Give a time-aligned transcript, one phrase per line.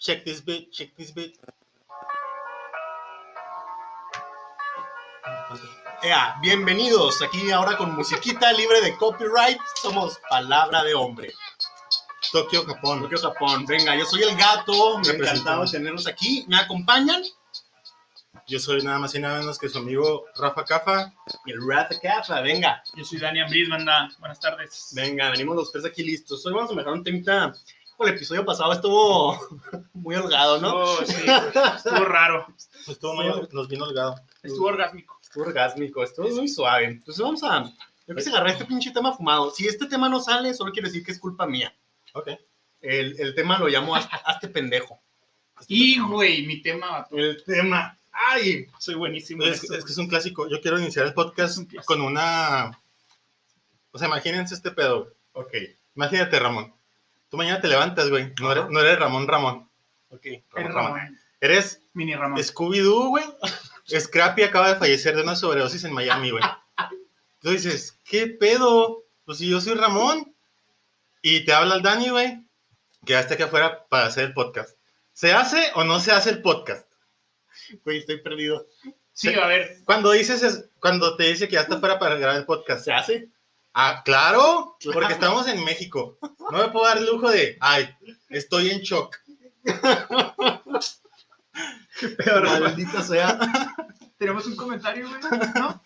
[0.00, 1.36] Check this bit, check this bit.
[6.02, 9.58] Ea, bienvenidos aquí ahora con musiquita libre de copyright.
[9.82, 11.32] Somos Palabra de Hombre.
[12.32, 13.02] Tokio, Japón.
[13.02, 13.66] Tokio, Japón.
[13.66, 14.98] Venga, yo soy el gato.
[14.98, 15.28] Me Representamos.
[15.28, 16.44] encantado de tenerlos aquí.
[16.48, 17.22] ¿Me acompañan?
[18.46, 21.12] Yo soy nada más y nada menos que su amigo Rafa Cafa.
[21.44, 22.40] El Rat Cafa.
[22.40, 24.08] Venga, Yo soy Dani Ambris, banda.
[24.18, 24.92] Buenas tardes.
[24.94, 26.44] venga, venimos los tres aquí listos.
[26.46, 27.52] Hoy vamos a mejorar un temita.
[28.00, 29.38] El episodio pasado estuvo
[29.92, 31.00] muy holgado, ¿no?
[31.00, 31.30] Estuvo, sí,
[31.76, 32.46] estuvo raro.
[32.88, 34.14] Estuvo muy, nos vino holgado.
[34.42, 35.18] Estuvo orgásmico.
[35.22, 36.86] Estuvo orgásmico, estuvo muy suave.
[36.86, 37.70] Entonces vamos a.
[38.06, 39.50] Yo quise agarrar este pinche tema fumado.
[39.50, 41.76] Si este tema no sale, solo quiere decir que es culpa mía.
[42.14, 42.28] Ok.
[42.80, 45.00] El, el tema lo llamo Hazte, hazte pendejo.
[45.68, 47.06] Y, güey, mi tema.
[47.10, 47.96] El tema.
[48.10, 48.66] ¡Ay!
[48.78, 49.44] Soy buenísimo.
[49.44, 50.48] en Es, que es un clásico.
[50.48, 52.80] Yo quiero iniciar el podcast un con una.
[53.92, 55.12] O sea, imagínense este pedo.
[55.32, 55.52] Ok,
[55.94, 56.72] Imagínate, Ramón.
[57.30, 58.32] Tú mañana te levantas, güey.
[58.40, 58.72] No eres, Ajá.
[58.72, 59.70] no eres Ramón Ramón.
[60.10, 60.24] ok.
[60.26, 60.74] Eres Ramón.
[60.98, 61.18] Ramón.
[61.40, 62.38] Eres Mini Ramón.
[62.38, 63.24] Scooby-Doo, güey.
[63.88, 66.44] Scrappy acaba de fallecer de una sobredosis en Miami, güey.
[67.40, 69.04] Tú dices, ¿qué pedo?
[69.24, 70.34] Pues si yo soy Ramón.
[71.22, 72.42] Y te habla el Dani, güey.
[73.06, 74.76] Quedaste aquí afuera para hacer el podcast.
[75.12, 76.86] ¿Se hace o no se hace el podcast?
[77.84, 78.66] Güey, estoy perdido.
[79.12, 79.78] Sí, a ver.
[79.84, 82.84] Cuando dices, es- cuando te dice que ya está afuera para grabar el podcast.
[82.84, 83.28] ¿Se hace?
[83.72, 84.94] Ah, claro, Claro.
[84.98, 86.18] porque estamos en México.
[86.50, 87.88] No me puedo dar el lujo de, ay,
[88.28, 89.16] estoy en shock.
[92.60, 93.38] Maldita sea.
[94.18, 95.20] Tenemos un comentario, güey.
[95.54, 95.82] ¿No?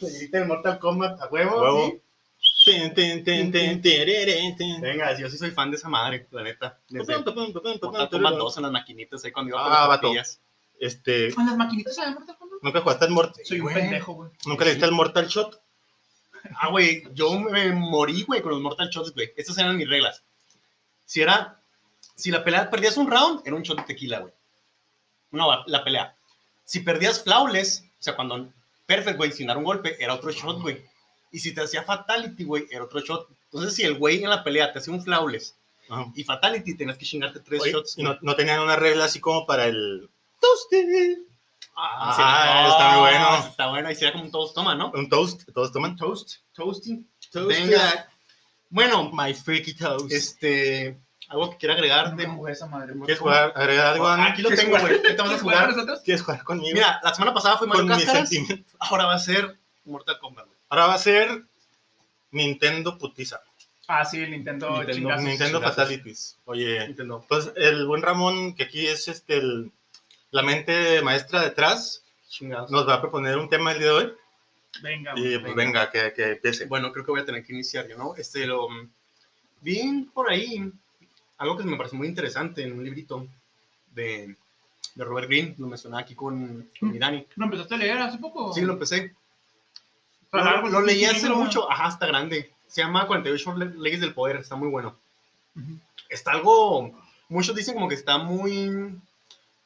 [0.00, 1.60] Se grita el Mortal Kombat a huevo.
[1.60, 1.92] Huevo.
[2.64, 2.90] ¿sí?
[2.94, 3.22] Tin,
[3.82, 4.80] tirere, tin.
[4.80, 6.78] Venga, yo sí soy fan de esa madre, la neta.
[6.88, 7.34] Desde Mortal
[7.80, 8.20] Kombat pum.
[8.38, 10.00] 2 en las maquinitas, ahí cuando iba Ah, por las vato.
[10.02, 10.40] tortillas.
[10.78, 12.58] Este, ¿Con las maquinitas de Mortal Kombat?
[12.62, 13.42] nunca jugaste al Mortal.
[13.44, 14.30] Soy un pendejo, güey.
[14.46, 15.60] Nunca le diste al Mortal Shot.
[16.60, 19.32] Ah, güey, yo me morí, güey, con los Mortal Shots, güey.
[19.36, 20.22] Estas eran mis reglas.
[21.04, 21.60] Si era,
[22.14, 24.32] si la pelea perdías un round, era un shot de tequila, güey.
[25.32, 26.16] No, la pelea.
[26.64, 28.52] Si perdías flawless, o sea, cuando
[28.86, 30.84] perfect, güey, sin dar un golpe, era otro shot, güey.
[31.32, 33.28] Y si te hacía fatality, güey, era otro shot.
[33.44, 35.56] Entonces, si el güey en la pelea te hacía un flawless
[35.88, 36.06] Ajá.
[36.14, 37.98] y fatality, tenías que chingarte tres Oye, shots.
[37.98, 40.08] y no, no tenían una regla así como para el
[40.40, 41.18] toasted.
[41.76, 43.48] Ah, Ah, está muy bueno.
[43.48, 44.90] Está bueno, y sería como un toma, ¿no?
[44.94, 45.96] Un toast, todos toman.
[45.96, 47.08] Toast, toasting.
[47.32, 47.46] Toasted.
[47.68, 48.08] Venga.
[48.68, 50.12] Bueno, My freaky toast.
[50.12, 50.98] este,
[51.28, 52.92] algo que quiera agregar de No esa madre.
[52.98, 54.22] ¿Quieres jugar, agregar algo, Dani?
[54.24, 55.00] Aquí lo tengo, güey.
[55.02, 56.00] ¿Qué te vas a ¿Quieres jugar nosotros?
[56.04, 56.74] ¿Quieres jugar conmigo?
[56.74, 58.28] Mira, la semana pasada fue Mario con mis Cáscaras.
[58.28, 58.76] sentimientos.
[58.78, 60.58] Ahora va a ser Mortal Kombat, güey.
[60.68, 61.44] Ahora va a ser
[62.32, 63.40] Nintendo putiza.
[63.88, 65.24] Ah, sí, el Nintendo, Nintendo- chingazos.
[65.24, 65.76] Nintendo chingazos.
[65.76, 66.38] Fatalities.
[66.44, 67.24] Oye, Nintendo.
[67.28, 69.72] pues el buen Ramón, que aquí es este el-
[70.30, 72.70] la mente maestra detrás, Chingados.
[72.70, 74.12] nos va a proponer un tema el día de hoy.
[74.82, 76.66] Venga, Y pues venga, que, que empiece.
[76.66, 78.14] Bueno, creo que voy a tener que iniciar yo, ¿no?
[78.14, 78.68] Este, lo
[79.60, 80.70] vi por ahí
[81.38, 83.26] algo que me pareció muy interesante en un librito
[83.94, 84.36] de,
[84.94, 87.26] de Robert Greene, lo mencionaba aquí con, con mi Dani.
[87.34, 88.52] ¿Lo empezaste a leer hace poco?
[88.52, 89.14] Sí, lo empecé.
[90.32, 91.36] Lo, leí hace libro.
[91.36, 92.52] mucho, ajá, está grande.
[92.68, 94.96] Se llama 48 Le- leyes del poder, está muy bueno.
[95.56, 95.78] Ujú.
[96.08, 96.92] Está algo,
[97.28, 98.96] muchos dicen como que está muy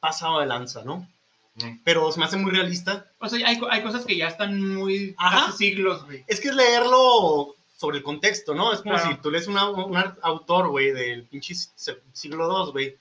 [0.07, 1.07] pasado de lanza, ¿no?
[1.55, 1.79] Mm.
[1.83, 3.05] Pero se me hace muy realista.
[3.19, 5.47] O sea, hay, hay cosas que ya están muy Ajá.
[5.47, 6.23] hace siglos, güey.
[6.27, 8.71] Es que es leerlo sobre el contexto, ¿no?
[8.73, 9.09] Es como Claro.
[9.11, 11.69] si tú lees una- un autor, güey, del pinche si-
[12.13, 12.97] siglo II, güey.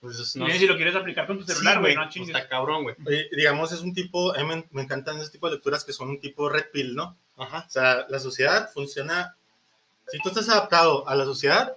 [0.00, 2.34] Pues no si lo quieres aplicar con tu Sí, celular, güey, no pues, chingues.
[2.34, 2.96] está cabrón, güey.
[3.36, 6.08] Digamos, es un tipo, a mí me, me encantan ese tipo de lecturas que son
[6.08, 7.16] un tipo red pill, ¿no?
[7.38, 7.64] Ajá.
[7.68, 9.36] O sea, la sociedad funciona.
[10.08, 11.72] Si tú estás adaptado a la sociedad,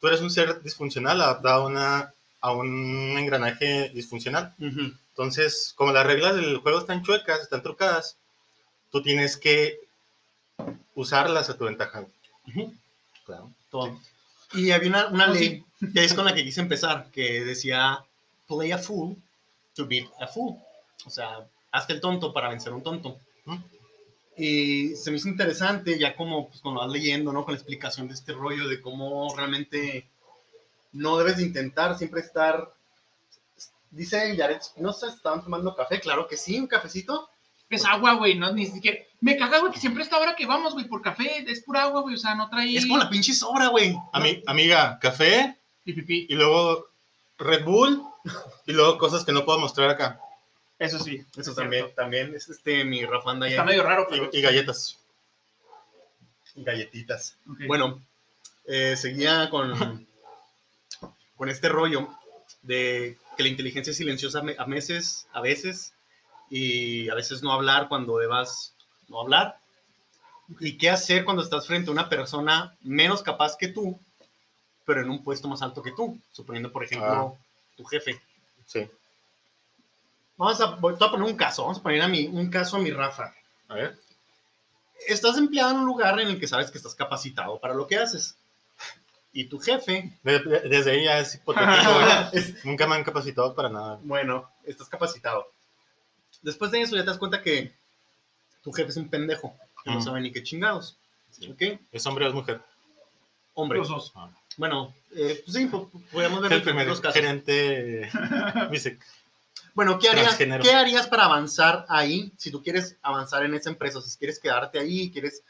[0.00, 2.14] tú eres un ser disfuncional adaptado a, una,
[2.46, 4.54] a un engranaje disfuncional.
[4.60, 8.18] Entonces, como las reglas del juego están chuecas, están trucadas,
[8.92, 9.80] tú tienes que
[10.94, 12.06] usarlas a tu ventaja.
[12.46, 12.72] Ujú.
[13.24, 13.50] Claro.
[13.68, 14.00] Todo.
[14.54, 18.04] Y había una, una Oh, ley que es con la que quise empezar, que decía,
[18.46, 19.16] play a fool
[19.74, 20.56] to beat a fool.
[21.04, 23.18] O sea, hazte el tonto para vencer a un tonto.
[23.44, 23.56] ¿Mm?
[24.36, 27.44] Y se me hizo interesante ya como pues, cuando vas leyendo, ¿no?
[27.44, 30.06] Con la explicación de este rollo de cómo realmente
[30.96, 32.72] no debes de intentar siempre estar...
[33.90, 37.28] Dice Jared, no sé, estaban tomando café, claro que sí, un cafecito.
[37.70, 38.98] Es agua, güey, no, ni siquiera.
[39.20, 42.02] Me caga, güey, que siempre esta hora que vamos, güey, por café, es pura agua,
[42.02, 42.76] güey, o sea, no trae.
[42.76, 43.94] Es como la pinche sobra, güey.
[44.12, 46.26] Ami- amiga, café Y pipí.
[46.28, 46.86] y luego
[47.38, 48.02] Red Bull
[48.66, 50.20] y luego cosas que no puedo mostrar acá.
[50.78, 51.24] Eso sí.
[51.36, 52.00] Eso es también, cierto.
[52.02, 53.64] también es este, mi Rafanda Está ya.
[53.64, 54.28] medio raro, pero.
[54.32, 54.98] Y, y galletas.
[56.54, 57.36] Y galletitas.
[57.66, 58.02] Bueno,
[58.66, 60.06] eh, seguía con,
[61.36, 62.08] con este rollo
[62.62, 65.92] de que la inteligencia es silenciosa a me- a veces, a veces,
[66.50, 68.74] y a veces no hablar cuando debas
[69.08, 69.58] no hablar.
[70.60, 73.98] Y qué hacer cuando estás frente a una persona menos capaz que tú
[74.84, 77.36] pero en un puesto más alto que tú, suponiendo, por ejemplo,
[77.76, 78.22] tu jefe.
[78.66, 78.88] Sí.
[80.36, 82.78] Vamos a, voy a poner un caso, vamos a poner a mi, un caso a
[82.78, 83.34] mi Rafa.
[83.66, 83.98] A ver.
[85.08, 87.96] Estás empleado en un lugar en el que sabes que estás capacitado para lo que
[87.96, 88.36] haces.
[89.38, 91.70] Y tu jefe, De- de- desde ahí ya es hipotético.
[92.64, 93.98] Nunca me han capacitado para nada.
[94.02, 95.52] bueno, estás capacitado.
[96.40, 97.74] Después de eso ya te das cuenta que
[98.62, 99.54] tu jefe es un pendejo,
[99.84, 100.96] que no sabe ni qué chingados.
[101.30, 101.50] Sí.
[101.50, 101.78] ¿Ok?
[101.92, 102.62] ¿Es hombre o es mujer?
[103.52, 103.78] Hombre.
[103.78, 104.12] Los dos.
[104.56, 107.20] Bueno, eh, pues sí, po- podemos ver El primer los casos.
[107.20, 108.10] gerente
[109.74, 110.36] Bueno, ¿qué harías.
[110.36, 114.00] ¿qué harías para avanzar ahí si tú quieres avanzar en esa empresa?
[114.00, 115.42] Si quieres quedarte ahí, quieres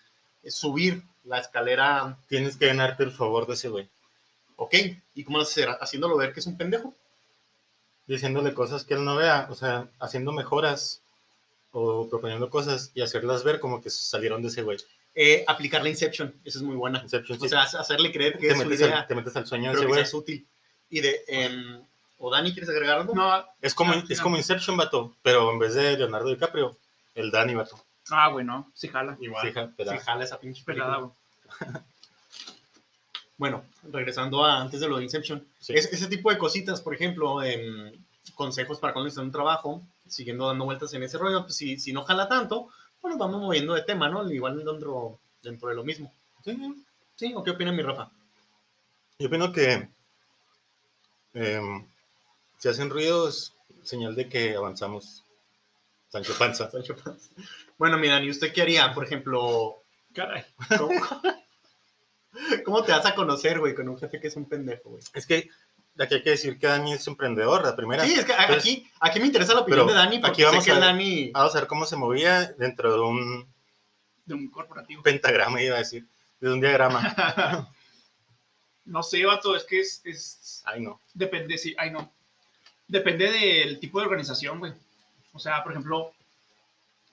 [0.54, 3.88] subir la escalera, Tienes que ganarte el favor de ese güey.
[4.56, 4.75] ok.
[5.14, 5.69] ¿Y cómo lo hacer?
[5.81, 6.94] Haciéndolo ver que es un pendejo.
[8.06, 9.48] Diciéndole cosas que él no vea.
[9.50, 11.00] O sea, haciendo mejoras
[11.72, 14.78] o proponiendo cosas y hacerlas ver como que salieron de ese güey.
[15.14, 17.00] Eh, aplicar la Inception, esa es muy buena.
[17.02, 19.46] Inception, O sea, hacerle creer que te, es su metes idea, al, te metes al
[19.46, 20.04] sueño de ese güey.
[20.04, 20.46] sea útil.
[20.90, 21.82] Y de, em,
[22.19, 23.14] ¿o Dani quieres agregar algo?
[23.14, 24.22] No, Es como, es no.
[24.22, 25.16] como Inception, vato.
[25.22, 26.76] Pero en vez de Leonardo DiCaprio,
[27.14, 27.82] el Danny, vato.
[28.10, 29.16] Ah, bueno, sí jala.
[29.20, 29.52] Igual.
[29.52, 31.14] Sí, jala esa pinche Pelada, película.
[31.70, 31.82] güey.
[33.38, 35.46] Bueno, regresando a antes de lo de Inception.
[35.58, 35.74] Sí.
[35.74, 37.92] Es- ese tipo de cositas, por ejemplo, em,
[38.34, 41.78] consejos para cuando estás en un trabajo, siguiendo dando vueltas en ese rollo, pues si,
[41.78, 42.70] si no jala tanto,
[43.00, 44.26] pues nos vamos moviendo de tema, ¿no?
[44.30, 46.10] Igual dentro, dentro de lo mismo.
[46.44, 46.58] Sí,
[47.16, 47.34] ¿Sí?
[47.36, 48.10] ¿O qué opina mi Rafa?
[49.18, 49.86] Yo opino que
[51.34, 51.86] em,
[52.58, 55.24] si hacen ruidos, señal de que avanzamos.
[56.08, 56.70] Sancho Panza.
[56.70, 57.30] Sancho Panza.
[57.78, 58.94] Bueno, mira, ¿y usted qué haría?
[58.94, 59.82] Por ejemplo,
[60.14, 60.44] Caray.
[60.78, 61.00] ¿cómo,
[62.64, 65.02] cómo te vas a conocer, güey, con un jefe que es un pendejo, güey?
[65.14, 65.50] Es que
[65.98, 68.04] aquí hay que decir que Dani es emprendedor, la primera.
[68.04, 70.42] Sí, es que Entonces, aquí, aquí me interesa la opinión pero de Dani, porque aquí
[70.42, 71.30] sé vamos que a Dani...
[71.32, 73.48] Vamos a ver cómo se movía dentro de un
[74.24, 75.02] De un corporativo.
[75.02, 76.06] pentagrama, iba a decir.
[76.40, 77.70] De un diagrama.
[78.86, 81.00] No sé, vato, es que es, es Ay, no.
[81.12, 82.12] Depende, sí, ay no.
[82.86, 84.74] Depende del tipo de organización, güey.
[85.36, 86.12] O sea, por ejemplo,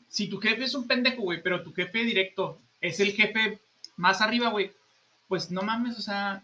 [0.09, 3.59] si tu jefe es un pendejo, güey, pero tu jefe directo es el jefe
[3.97, 4.71] más arriba, güey,
[5.27, 6.43] pues no mames, o sea,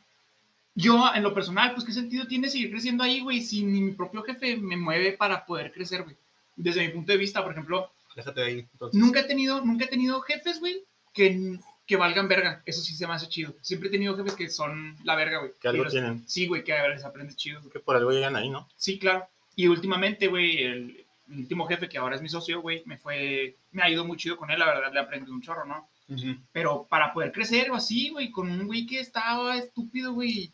[0.75, 3.91] yo en lo personal, pues qué sentido tiene seguir creciendo ahí, güey, si ni mi
[3.91, 6.15] propio jefe me mueve para poder crecer, güey.
[6.55, 8.99] Desde mi punto de vista, por ejemplo, Déjate de ahí, entonces.
[8.99, 10.83] nunca he tenido, nunca he tenido jefes, güey,
[11.13, 12.61] que, que valgan verga.
[12.65, 13.53] Eso sí se me hace chido.
[13.61, 15.51] Siempre he tenido jefes que son la verga, güey.
[15.61, 16.23] Que algo los- tienen.
[16.27, 17.61] Sí, güey, que a ver, les aprendes chido.
[17.69, 18.67] Que por algo llegan ahí, ¿no?
[18.75, 19.27] Sí, claro.
[19.55, 23.55] Y últimamente, güey, el, el último jefe que ahora es mi socio, güey, me fue,
[23.71, 25.87] me ha ido muy chido con él, la verdad, le aprendí un chorro, ¿no?
[26.09, 26.37] Ujú.
[26.51, 30.51] Pero para poder crecer o así, güey, con un güey que estaba estúpido, güey,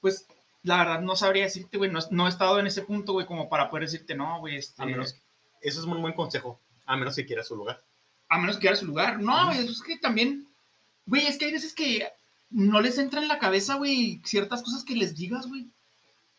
[0.00, 0.26] pues
[0.62, 3.48] la verdad no sabría decirte, güey, no, no he estado en ese punto, güey, como
[3.48, 5.16] para poder decirte, no, güey, este, A menos,
[5.60, 7.80] eso es muy buen consejo, a menos que quieras su lugar.
[8.28, 9.20] a menos que a su lugar.
[9.20, 10.46] No, güey, es que también,
[11.06, 12.08] güey, es que hay veces que
[12.50, 15.66] no les entra en la cabeza, güey, ciertas cosas que les digas, güey.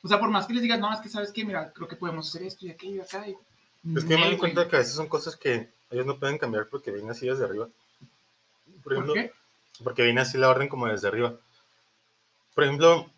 [0.03, 1.95] O sea, por más que les digas, no, es que sabes que, mira, creo que
[1.95, 3.27] podemos hacer esto y aquello y acá.
[3.27, 3.37] y-
[3.95, 6.67] Es que me doy cuenta que a veces son cosas que ellos no pueden cambiar
[6.67, 7.67] porque vienen así desde arriba.
[8.65, 9.31] Por ¿Por ejemplo, qué?
[9.83, 11.33] porque viene así la orden como desde arriba.
[12.53, 13.09] Por ejemplo,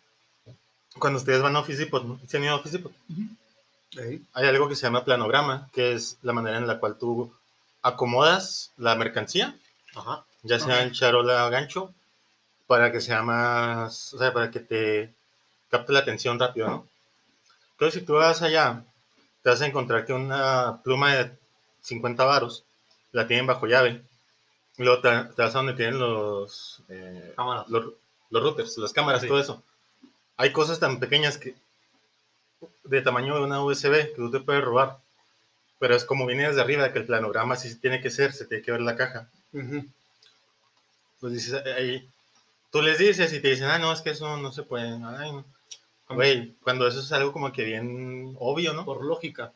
[0.98, 2.18] cuando ustedes van a Office Depot, ¿no?
[2.26, 2.92] ¿Sí han ido a Office Depot?
[3.10, 4.20] Ujú.
[4.34, 7.32] Hay algo que se llama planograma, que es la manera en la cual tú
[7.82, 9.56] acomodas la mercancía,
[9.94, 10.24] Ajá.
[10.42, 11.94] ya sea en charola o gancho,
[12.66, 15.14] para que sea más, o sea, para que te
[15.78, 16.88] capte la atención rápido, ¿no?
[17.72, 18.84] Entonces, si tú vas allá,
[19.42, 21.36] te vas a encontrar que una pluma de
[21.82, 22.64] 50 varos
[23.12, 24.02] la tienen bajo llave.
[24.78, 27.34] Luego te, te vas a donde tienen los, eh,
[27.68, 27.92] los,
[28.30, 29.28] los routers, las cámaras, Sí.
[29.28, 29.62] todo eso.
[30.36, 31.54] Hay cosas tan pequeñas que
[32.84, 34.98] de tamaño de una USB que tú te puedes robar.
[35.78, 38.62] Pero es como viene desde arriba, que el planograma así tiene que ser, se tiene
[38.64, 39.28] que ver la caja.
[39.52, 39.86] Ujú.
[41.20, 42.08] Pues dices, ahí,
[42.70, 44.88] tú les dices y te dicen, ah, no, es que eso no se puede.
[44.88, 45.44] Ay, no.
[46.08, 48.84] Güey, cuando eso es algo como que bien obvio, ¿no?
[48.84, 49.52] Por lógica.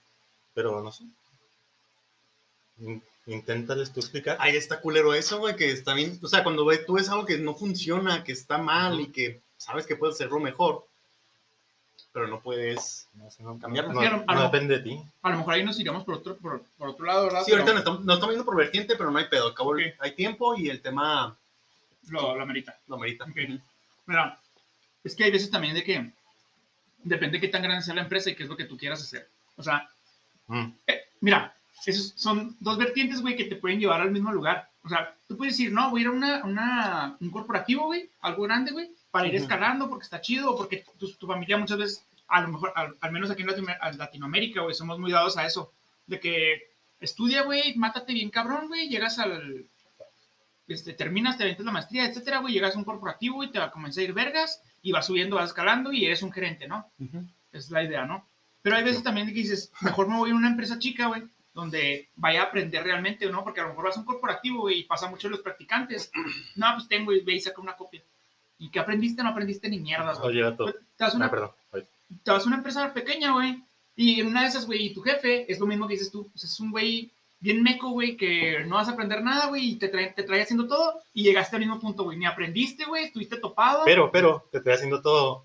[0.54, 1.04] Pero no sé.
[2.78, 4.36] In- Inténtales tú explicar.
[4.40, 6.18] Ahí está culero eso, güey, que está bien.
[6.22, 9.40] O sea, cuando ve- tú ves algo que no funciona, que está mal y que
[9.56, 10.84] sabes que puedes hacerlo mejor,
[12.12, 13.06] pero no puedes.
[13.14, 13.92] No, sé, no, cambiarlo.
[13.92, 15.00] no- no lo- depende de ti.
[15.22, 17.42] A lo mejor ahí nos iríamos por otro, por, por otro lado, ¿verdad?
[17.44, 19.48] Sí, ahorita Pero nos estamos, nos estamos viendo por vertiente, pero no hay pedo.
[19.48, 19.80] Acabo, Ok.
[20.00, 21.36] Hay tiempo y el tema
[22.08, 22.76] Lo, lo amerita.
[22.88, 23.24] lo amerita.
[23.26, 23.36] Ok.
[24.06, 24.40] Mira,
[25.04, 26.10] es que hay veces también de que
[27.04, 29.00] depende de qué tan grande sea la empresa y qué es lo que tú quieras
[29.02, 29.28] hacer.
[29.56, 29.88] O sea,
[30.52, 31.54] Mm, eh, mira,
[31.86, 34.68] esos son dos vertientes, güey, que te pueden llevar al mismo lugar.
[34.82, 38.10] O sea, tú puedes decir, no, voy a ir a una, una- un corporativo, güey,
[38.20, 41.78] algo grande, güey, para ir escalando porque está chido, o porque tu, tu familia muchas
[41.78, 45.36] veces, a lo mejor, al, al menos aquí en Latino- Latinoamérica, güey, somos muy dados
[45.36, 45.72] a eso.
[46.08, 46.64] De que
[47.00, 49.66] estudia, güey, mátate bien cabrón, güey, llegas al...
[50.66, 53.66] Este, terminas, te aventas la maestría, etcétera, güey, llegas a un corporativo y te va
[53.66, 56.86] a comenzar a ir vergas y vas subiendo, vas escalando y eres un gerente, ¿no?
[56.98, 57.24] Ujú.
[57.52, 58.26] Es la idea, ¿no?
[58.62, 61.22] Pero hay veces también que dices, mejor me voy a una empresa chica, güey,
[61.54, 63.42] donde vaya a aprender realmente, ¿no?
[63.42, 66.10] Porque a lo mejor vas a un corporativo, güey, y pasa mucho en los practicantes.
[66.56, 68.02] No, pues tengo y ve y saca una copia.
[68.58, 69.22] ¿Y qué aprendiste?
[69.22, 70.32] No aprendiste ni mierdas, güey.
[70.32, 70.72] Oye, gato.
[70.72, 71.50] Te vas a una, Ah, perdón.
[71.72, 71.86] Oye.
[72.22, 73.62] te vas a una empresa pequeña, güey,
[73.96, 76.28] y en una de esas, güey, y tu jefe es lo mismo que dices tú,
[76.30, 79.76] pues es un güey bien meco, güey, que no vas a aprender nada, güey, y
[79.76, 83.04] te trae, te trae haciendo todo, y llegaste al mismo punto, güey, ni aprendiste, güey,
[83.04, 83.82] estuviste topado.
[83.84, 85.44] Pero, pero, te estoy haciendo todo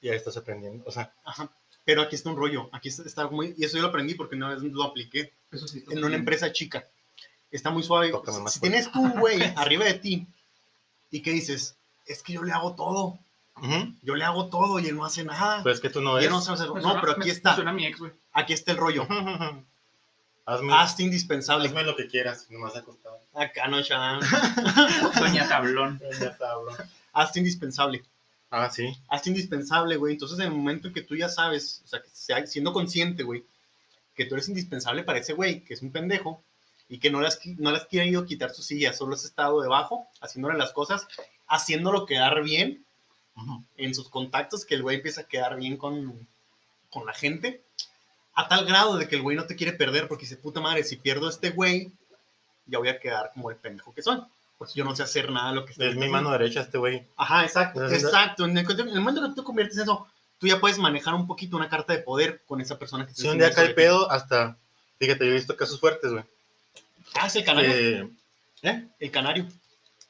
[0.00, 0.84] y ahí estás aprendiendo.
[0.86, 1.48] O sea, Ajá.
[1.86, 2.70] Pero aquí está un rollo.
[2.72, 3.54] Aquí está, está muy.
[3.58, 6.08] Y eso yo lo aprendí porque una vez lo apliqué Eso sí, en muy una
[6.08, 6.20] bien.
[6.20, 6.88] empresa chica.
[7.50, 8.08] Está muy suave.
[8.08, 8.74] Tócame más Si fuerte.
[8.78, 10.26] tienes tú, güey, arriba de ti,
[11.10, 13.18] y que dices, es que yo le hago todo.
[13.56, 15.60] ujú, Yo le hago todo y él no hace nada.
[15.62, 16.24] pero es que tú no Y ves.
[16.24, 16.74] él no sabe hacerlo.
[16.76, 17.50] Me No, pero aquí está.
[17.50, 18.12] me suena a mi ex, güey.
[18.32, 19.06] Aquí está el rollo.
[20.46, 21.68] hazme, Hazte indispensable.
[21.68, 23.18] hazme lo que quieras, nomás acostado.
[23.34, 24.20] Acá no, Shan.
[25.18, 26.00] Doña Tablón.
[26.10, 26.72] Está, bro.
[27.12, 28.04] Hazte indispensable.
[28.50, 28.96] Ah, sí.
[29.08, 30.12] hazte indispensable, güey.
[30.12, 33.22] Entonces, en el momento en que tú ya sabes, o sea, que sea- siendo consciente,
[33.24, 33.44] güey,
[34.14, 36.40] que tú eres indispensable para ese güey, que es un pendejo,
[36.88, 39.24] y que no le has, qui- no le has querido quitar su silla, solo has
[39.24, 41.06] estado debajo, haciéndole las cosas,
[41.48, 42.84] haciéndolo quedar bien
[43.34, 43.64] Ujú.
[43.76, 46.28] en sus contactos, que el güey empieza a quedar bien con,
[46.90, 47.64] con la gente,
[48.34, 50.82] a tal grado de que el güey no te quiere perder, porque dice, puta madre,
[50.84, 51.92] si pierdo a este güey,
[52.66, 54.18] ya voy a quedar como el pendejo que soy.
[54.58, 56.16] Porque yo no sé hacer nada de lo que estoy Es mi haciendo".
[56.22, 57.04] mano derecha este güey.
[57.16, 58.44] Ajá, exacto, Pues, es- exacto.
[58.44, 60.06] En el, en el momento que tú conviertes eso,
[60.38, 63.28] tú ya puedes manejar un poquito una carta de poder con esa persona que Si
[63.28, 64.56] un día cae el pedo, hasta.
[64.98, 66.24] Fíjate, yo he visto casos fuertes, güey.
[67.14, 67.70] Ah, es el canario.
[67.72, 68.08] que-
[68.62, 68.84] ¿Eh?
[69.00, 69.46] El canario.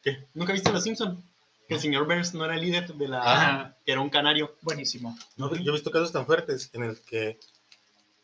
[0.03, 0.23] ¿Qué?
[0.35, 1.23] ¿Nunca viste Los Simpson?
[1.67, 3.21] Que el señor Burns no era el líder de la...
[3.23, 3.77] Ajá.
[3.85, 4.55] que era un canario.
[4.61, 5.19] Buenísimo.
[5.37, 7.39] No, yo he visto casos tan fuertes en el que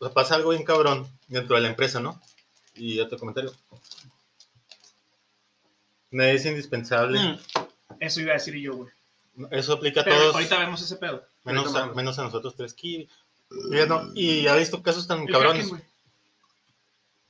[0.01, 2.19] o sea, pasa algo bien cabrón dentro de la empresa, ¿no?
[2.73, 3.53] Y otro comentario.
[6.09, 7.19] Nadie es indispensable.
[7.19, 7.37] Mm,
[7.99, 8.91] Eso iba a decir yo, güey.
[9.51, 11.23] Eso aplica a Pero todos, ahorita vemos ese pedo.
[11.43, 11.95] menos, a, vemos.
[11.95, 12.75] menos a nosotros tres.
[12.81, 13.07] Y,
[13.71, 15.71] ya no- y ha visto casos tan El cabrones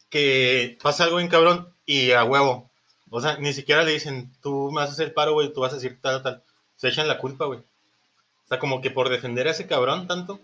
[0.09, 2.69] que pasa algo bien cabrón y a huevo.
[3.09, 5.61] O sea, ni siquiera le dicen, tú me vas a hacer el paro, güey, tú
[5.61, 6.43] vas a decir tal, tal.
[6.77, 7.59] Se echan la culpa, güey.
[7.59, 10.39] O sea, como que por defender a ese cabrón tanto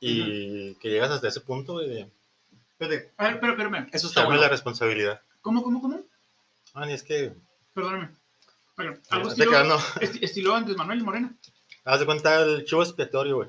[0.00, 2.10] y que llegas hasta ese punto, güey, de
[2.72, 3.88] espérate, A ver, pero, pero, espérame.
[3.92, 4.40] eso está bueno.
[4.40, 5.20] la responsabilidad.
[5.42, 6.00] ¿Cómo, cómo, cómo?
[6.74, 7.32] Ah, ni es que
[7.74, 8.08] Perdóname.
[8.76, 9.78] Bueno, algo te estilo, no.
[9.78, 11.34] esti- estilo Andrés Manuel y Morena.
[11.84, 13.48] Haz de cuenta el chivo expiatorio, güey.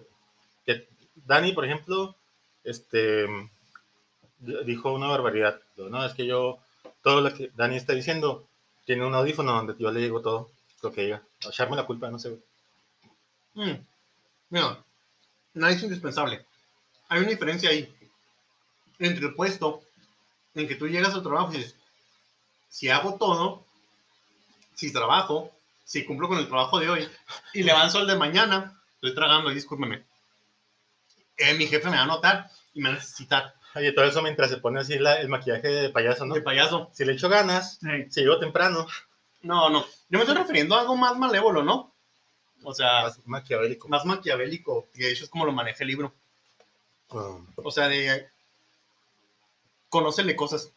[0.66, 2.16] Que Dani, por ejemplo,
[2.64, 3.26] este
[4.40, 5.62] dijo una barbaridad.
[5.78, 6.60] No, es que yo,
[7.04, 8.48] todo lo que Dani está diciendo,
[8.86, 11.22] tiene un audífono donde yo le digo todo lo que diga.
[11.46, 12.42] O echarme la culpa, no sé, güey.
[13.72, 13.86] Mm,
[14.50, 14.78] Mira,
[15.54, 16.46] nadie es indispensable.
[17.10, 17.94] Hay una diferencia ahí
[19.00, 19.82] entre el puesto
[20.56, 21.76] en que tú llegas al trabajo y dices,
[22.70, 23.66] si hago todo,
[24.76, 25.52] si trabajo,
[25.84, 27.10] si cumplo con el trabajo de hoy
[27.54, 30.06] y le avanzo al de mañana, estoy tragando, discúlpeme.
[31.38, 34.22] Eh, mi jefe me va a notar y me va a necesitar Oye, todo eso
[34.22, 36.36] mientras se pone así la- el maquillaje de payaso, ¿no?
[36.36, 36.90] de payaso.
[36.94, 38.86] Si le echo ganas, Hey, si llego temprano,
[39.44, 39.82] No, no.
[40.10, 41.91] Yo me estoy refiriendo a algo más malévolo, ¿no?
[42.64, 43.88] O sea, más maquiavélico.
[43.88, 44.88] más maquiavélico.
[44.94, 46.14] Y de hecho es como lo maneja el libro.
[47.10, 48.28] Um, O sea, de.
[49.90, 50.72] Conócele cosas.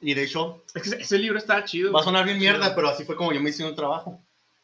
[0.00, 1.92] Y de hecho, Es que ese libro está chido.
[1.92, 2.74] va a sonar bien mierda, Chido.
[2.76, 4.20] pero así fue como yo me hice un trabajo.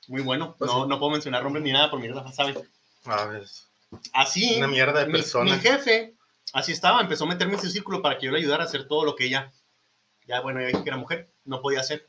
[0.09, 0.55] Muy bueno.
[0.59, 0.89] Pues no, sí.
[0.89, 2.57] no puedo mencionar nombres ni nada por mierda, ¿sabes?
[3.05, 3.45] a ver,
[4.13, 4.57] Así.
[4.57, 5.55] una mierda de mi, persona.
[5.55, 6.15] mi jefe,
[6.53, 8.89] así estaba, empezó a meterme en ese círculo para que yo le ayudara a hacer
[8.89, 9.53] todo lo que ella.
[10.27, 12.09] Ya, bueno, ya dije que era mujer, no podía hacer.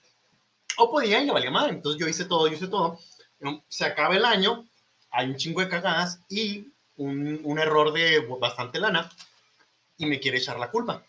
[0.78, 1.74] O podía y le valía madre.
[1.74, 3.00] Entonces yo hice todo, yo hice todo.
[3.40, 4.66] Pero Se acaba el año,
[5.12, 9.10] hay un chingo de cagadas y un, un error de bastante lana
[9.98, 11.04] y me quiere echar la culpa.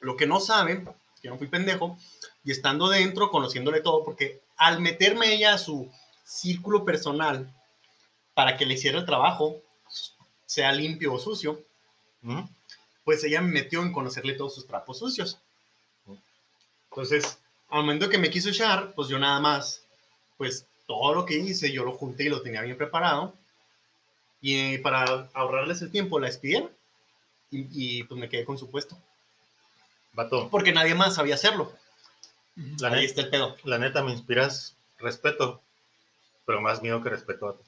[0.00, 0.84] Lo que no sabe,
[1.22, 1.96] que no fui pendejo,
[2.44, 5.90] y estando dentro, conociéndole todo, porque al meterme ella a su
[6.24, 7.52] círculo personal
[8.34, 9.62] para que le hiciera el trabajo,
[10.46, 11.64] sea limpio o sucio,
[13.04, 15.38] pues ella me metió en conocerle todos sus trapos sucios.
[16.90, 17.38] Entonces,
[17.74, 19.82] al momento que me quiso echar, pues yo nada más,
[20.36, 23.34] pues todo lo que hice, yo lo junté y lo tenía bien preparado.
[24.40, 26.70] Y eh, para ahorrarles el tiempo, la despidieron.
[27.50, 28.96] Y, y, pues me quedé con su puesto.
[30.12, 31.72] Vato, Porque nadie más sabía hacerlo.
[32.78, 33.56] La, Ahí neta, está el pedo.
[33.64, 35.60] la neta me inspiras respeto,
[36.46, 37.60] pero más miedo que respeto.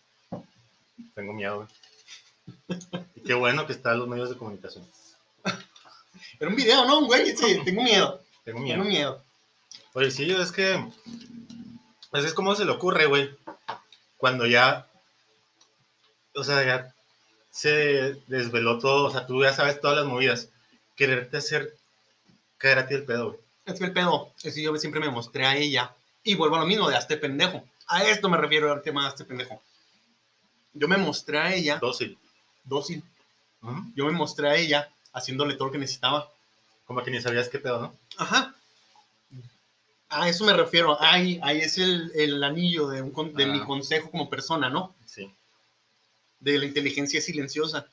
[1.14, 1.68] Tengo miedo, güey.
[3.16, 4.86] Y qué bueno que están los medios de comunicación.
[6.38, 7.04] Era un video, ¿no?
[7.06, 8.22] Güey, sí, tengo miedo.
[8.44, 8.76] Tengo miedo.
[8.76, 9.25] Tengo miedo.
[9.96, 10.86] Oye, sí, es que.
[12.10, 13.34] Pues es como se le ocurre, güey.
[14.18, 14.86] Cuando ya.
[16.34, 16.94] O sea, ya
[17.50, 19.06] se desveló todo.
[19.06, 20.50] O sea, tú ya sabes todas las movidas.
[20.96, 21.78] Quererte hacer
[22.58, 23.40] caer a ti el pedo, güey.
[23.64, 25.94] Es que el pedo es que yo siempre me mostré a ella.
[26.22, 27.64] Y vuelvo a lo mismo de a este pendejo.
[27.88, 29.62] A esto me refiero al tema de este pendejo.
[30.74, 32.18] Yo me mostré a ella, Dócil.
[32.64, 33.02] dócil,
[33.94, 36.30] yo me mostré a ella haciéndole todo lo que necesitaba.
[36.84, 37.96] Como que ni sabías qué pedo, ¿no?
[38.18, 38.55] Ajá.
[40.08, 41.00] A eso me refiero.
[41.02, 43.48] Ahí, ahí es el, el anillo de, un de Ah.
[43.48, 44.94] mi consejo como persona, ¿no?
[45.04, 45.30] Sí.
[46.40, 47.86] De la inteligencia silenciosa.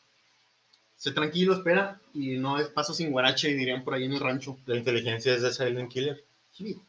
[0.96, 4.58] Sé tranquilo, espera, y no es paso sin guarache, dirían por ahí en el rancho.
[4.66, 6.24] La inteligencia es de Silent Killer.
[6.54, 6.80] Sí,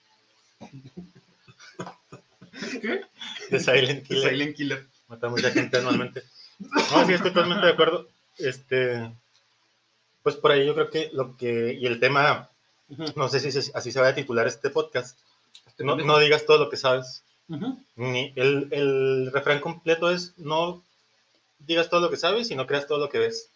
[2.80, 3.00] ¿Qué?
[3.50, 4.30] De Silent Killer.
[4.30, 4.86] Silent Killer.
[5.08, 6.22] Mata a mucha gente anualmente.
[6.58, 8.08] No, sí, estoy totalmente de acuerdo.
[8.38, 9.12] Este,
[10.22, 12.50] pues por ahí yo creo que lo que, y el tema,
[13.16, 15.18] No sé si se- así se va a titular este podcast,
[15.66, 17.22] Este no, digas todo lo que sabes.
[17.96, 20.82] Ni, el, el refrán completo es no
[21.58, 23.48] digas todo lo que sabes y no creas todo lo que ves.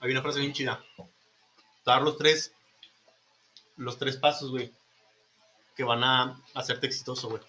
[0.00, 0.84] Hay una frase bien chida.
[1.84, 2.52] Dar los tres,
[3.76, 4.72] los tres pasos, güey,
[5.76, 7.42] que van a hacerte exitoso, güey.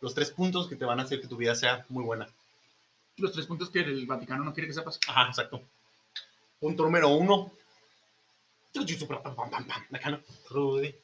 [0.00, 2.28] Los tres puntos que te van a hacer que tu vida sea muy buena.
[3.16, 4.98] Los tres puntos que el Vaticano no quiere que sepas.
[5.08, 5.60] Ajá, exacto.
[6.60, 7.50] Punto número uno.
[9.92, 10.20] Acá no.
[10.50, 10.94] Rudy.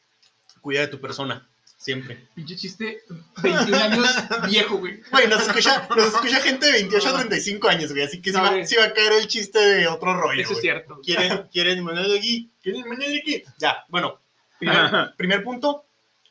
[0.61, 2.29] Cuida de tu persona, siempre.
[2.35, 3.03] Pinche chiste,
[3.43, 4.09] 21 años
[4.49, 5.03] viejo, güey.
[5.11, 8.37] Güey, nos escucha, nos escucha gente de 28 a 35 años, güey, así que sí,
[8.37, 8.67] va, güey.
[8.67, 10.63] sí va a caer el chiste de otro rollo, Eso es güey.
[10.63, 11.01] cierto.
[11.03, 12.15] ¿Quieren, ¿quieren monólogo?
[12.63, 13.43] ¿Quieren venir aquí?
[13.59, 14.19] Ya, bueno.
[14.59, 15.85] Primer, primer punto,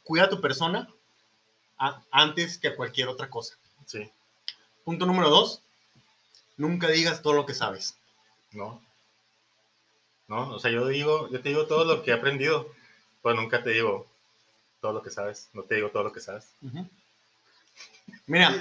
[0.04, 0.90] cuida a tu persona
[1.78, 3.56] a- antes que a cualquier otra cosa.
[3.86, 4.10] Sí,
[4.84, 5.62] Punto número dos,
[6.58, 7.96] nunca digas todo lo que sabes.
[8.52, 8.82] no.
[10.34, 12.72] No, o sea, yo digo, yo te digo todo lo que he aprendido,
[13.22, 14.08] pero nunca te digo
[14.82, 15.50] todo lo que sabes.
[15.54, 16.48] No te digo todo lo que sabes.
[18.26, 18.52] Mira,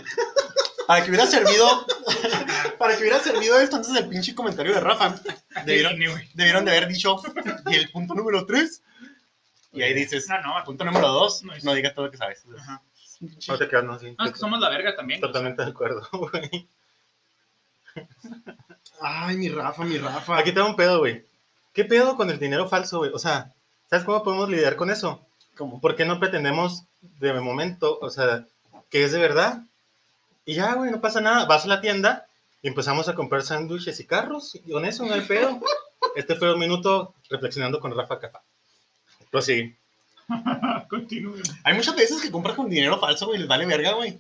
[0.87, 1.87] para que hubiera servido,
[2.79, 5.19] para que hubiera servido esto antes del pinche comentario de Rafa,
[5.65, 5.99] debieron,
[6.35, 7.17] debieron de haber dicho,
[7.71, 8.83] y el punto número tres,
[9.73, 12.19] y ahí dices, No, no, punto número dos, No es- no digas todo lo que
[12.19, 12.45] sabes.
[12.59, 12.83] Ajá.
[13.49, 14.15] No te quedas, no, sí.
[14.19, 15.21] No, es que somos la verga también.
[15.21, 16.69] Totalmente de acuerdo, güey.
[19.01, 20.39] Ay, mi Rafa, mi Rafa.
[20.39, 21.25] Aquí tengo un pedo, güey.
[21.73, 23.11] ¿Qué pedo con el dinero falso, güey?
[23.13, 23.53] O sea,
[23.89, 25.27] ¿sabes cómo podemos lidiar con eso?
[25.57, 25.81] ¿Cómo?
[25.81, 28.47] ¿Por qué no pretendemos de momento, o sea,
[28.91, 29.63] que es de verdad?
[30.45, 31.47] Y ya, güey, no pasa nada.
[31.47, 32.27] Vas a la tienda
[32.63, 34.55] y empezamos a comprar sándwiches y carros.
[34.55, 35.61] Y con eso no hay pedo.
[36.17, 38.43] Este fue un minuto reflexionando con Rafa Cafá.
[39.31, 39.75] Pues sí.
[40.91, 41.41] Continúe.
[41.63, 44.19] Hay muchas veces que compras con dinero falso, güey, les vale verga, güey.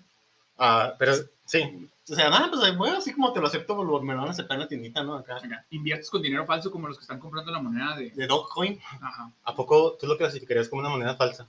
[0.59, 4.19] Ah, pero sí, O sea, nada, pues bueno, así como te lo acepto, me lo
[4.21, 5.15] van a aceptar en la tiendita, ¿no?
[5.15, 5.37] Acá.
[5.37, 8.11] Acá, Inviertes con dinero falso como los que están comprando la moneda de.
[8.11, 8.81] De Dogecoin.
[9.01, 9.31] Ajá.
[9.45, 11.47] ¿a poco tú lo clasificarías como una moneda falsa?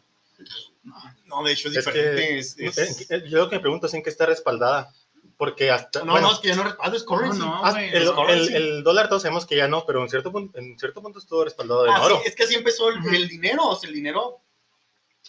[0.84, 0.96] No.
[1.26, 2.16] No, de hecho es Es diferente.
[2.22, 2.58] que- es-
[3.10, 4.92] es- Yo lo que me pregunto es en qué está respaldada.
[5.38, 6.04] Porque hasta.
[6.04, 7.40] No, bueno, no, es que ya no respaldo, es currency.
[7.40, 8.54] No, Ah, güey, el, currency.
[8.54, 11.18] el- el dólar todos sabemos que ya no, pero en cierto punto, en cierto punto
[11.18, 12.22] estuvo respaldado en Ah, sí, oro.
[12.24, 13.68] es que así empezó el, el dinero.
[13.70, 14.42] O sea, el dinero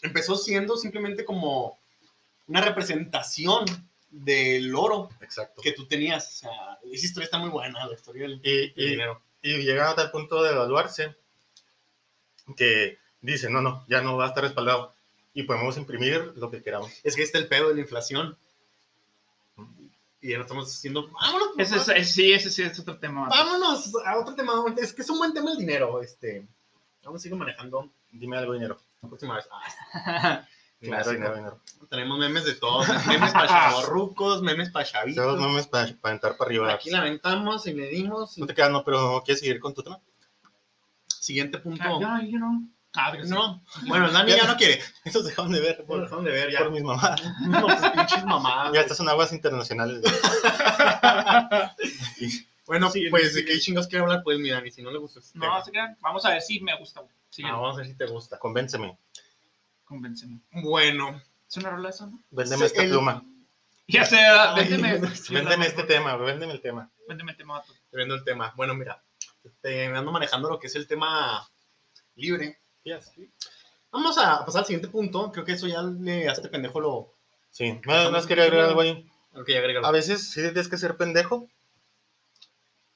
[0.02, 1.78] empezó siendo simplemente como
[2.46, 3.64] una representación
[4.16, 5.60] del oro Exacto.
[5.60, 6.28] que tú tenías.
[6.28, 9.20] O sea, esa historia está muy buena, la historia del, Y, del y, dinero.
[9.42, 11.14] y llega a tal punto de evaluarse
[12.56, 14.94] que dice, no, no, ya no va a estar respaldado.
[15.32, 16.92] Y podemos imprimir lo que queramos.
[17.02, 18.36] Es que está el pedo de la inflación.
[20.22, 21.10] Y ya no estamos haciendo.
[21.10, 23.28] Vámonos, Ese es, ese sí, ese sí es otro tema.
[23.28, 24.52] vámonos a otro tema.
[24.80, 26.00] Es que es un buen tema el dinero.
[26.00, 26.46] Este,
[27.02, 28.78] vamos a seguir manejando Dime algo, dinero.
[29.02, 29.46] la próxima vez.
[29.50, 30.46] Ah,
[30.84, 31.60] Dinero, dinero.
[31.88, 32.82] tenemos memes de todo.
[33.06, 35.40] Memes para chavorrucos, memes para Todos chavitos.
[35.40, 36.72] memes para entrar para arriba.
[36.72, 38.36] Aquí la aventamos y le dimos.
[38.36, 39.98] y- No te quedas, no, pero ¿quieres seguir con tu tema?
[41.06, 41.82] Siguiente punto.
[41.84, 42.68] Ah, ya, yo no.
[42.96, 43.30] Ah, pero sí.
[43.30, 44.80] No, bueno, Dani ya no quiere.
[45.04, 46.58] Esos dejaron de ver Por dejaron de ver ya.
[46.60, 47.20] por mis mamás.
[47.40, 48.24] No, pinches.
[48.72, 50.02] Ya estas son aguas internacionales.
[52.66, 53.42] Bueno, Sí, pues sí.
[53.42, 55.20] de qué chingos quiere hablar, pues mi Dani, si no le gusta.
[55.20, 55.94] este No, tema.
[56.00, 57.00] Vamos a ver si me gusta,
[57.44, 58.38] Ah, vamos a ver si te gusta.
[58.38, 58.96] Convénceme.
[59.94, 60.40] Convénceme.
[60.52, 62.20] Bueno, ¿Es una rola eso, no?
[62.30, 63.24] Véndeme Sí, esta el- pluma.
[63.86, 64.98] Ya sea, Ay, véndeme.
[64.98, 66.90] no, Sí, Véndeme este tema, véndeme el tema.
[67.08, 67.72] Véndeme el tema, vato.
[67.90, 68.52] te vendo el tema.
[68.56, 69.02] Bueno, mira,
[69.60, 71.46] te ando manejando lo que es el tema
[72.16, 72.58] libre.
[72.84, 73.30] Ya, sí.
[73.92, 75.30] Vamos a pasar al siguiente punto.
[75.30, 77.14] Creo que eso ya le a este pendejo lo.
[77.50, 79.08] Sí, nada más quería agregar algo ahí.
[79.34, 79.86] Ok, agrégalo.
[79.86, 81.48] A veces sí tienes que ser pendejo,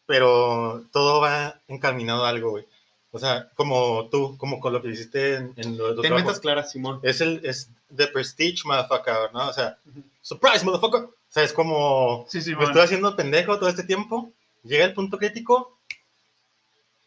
[0.06, 2.66] pero todo va encaminado a algo, güey.
[3.10, 6.14] O sea, como tú, como con lo que hiciste en, en lo de tu Ten
[6.14, 7.00] metas claras, Simón.
[7.02, 9.48] Es el, es the prestige, motherfucker, ¿no?
[9.48, 10.02] O sea, Ujú.
[10.20, 11.02] surprise, motherfucker.
[11.04, 12.66] O sea, es como, Sí, sí, me man.
[12.66, 14.30] estoy haciendo pendejo todo este tiempo,
[14.62, 15.78] llega el punto crítico,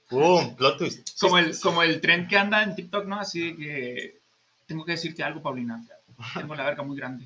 [0.09, 0.55] ¡boom!
[0.55, 1.19] Plot twist.
[1.19, 3.19] Como el, como el tren que anda en TikTok, ¿no?
[3.19, 4.19] Así que
[4.65, 5.83] tengo que decirte algo, Paulina.
[6.35, 7.25] Tengo la verga muy grande.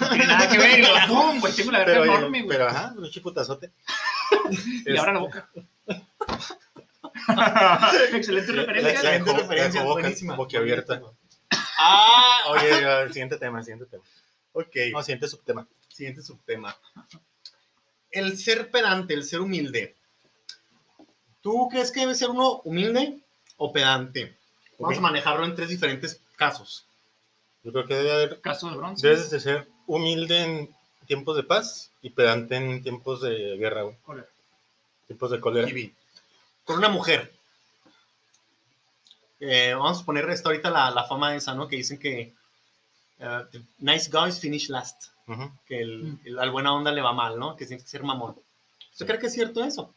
[0.00, 0.84] No tiene nada que ver.
[1.08, 1.40] ¡pum!
[1.40, 2.56] Güey, tengo la verga Pero, enorme, güey.
[2.56, 3.70] pero ajá, un chiputazote.
[4.86, 5.48] Y ahora la boca.
[8.14, 8.90] Excelente referencia.
[8.92, 10.36] Excelente referencia, boca- buenísima.
[10.36, 11.02] boquiabierta.
[11.78, 14.04] Ah, Oye, siguiente tema, siguiente tema.
[14.52, 14.76] Ok.
[14.92, 15.66] No, siguiente subtema.
[15.88, 16.76] Siguiente subtema.
[18.10, 19.96] El ser pedante, el ser humilde.
[21.40, 23.18] ¿Tú crees que debe ser uno humilde
[23.56, 24.36] o pedante?
[24.78, 26.86] Vamos a manejarlo en tres diferentes casos.
[27.64, 29.06] Yo creo que debe haber, Caso de bronce.
[29.06, 33.84] debes de ser humilde en tiempos de paz y pedante en tiempos de guerra.
[34.04, 34.28] Joder.
[35.06, 35.66] Tiempos de cólera.
[35.68, 35.94] Kiwi.
[36.64, 37.32] Con una mujer.
[39.40, 41.66] Eh, vamos a poner esto ahorita la, la fama esa, ¿no?
[41.68, 42.32] Que dicen que
[43.18, 45.08] uh, the nice guys finish last.
[45.66, 46.20] Que el, Mm.
[46.24, 47.56] el- al buena onda le va mal, ¿no?
[47.56, 48.36] Que tienes que ser mamón.
[48.92, 49.92] ¿Usted cree que es cierto eso?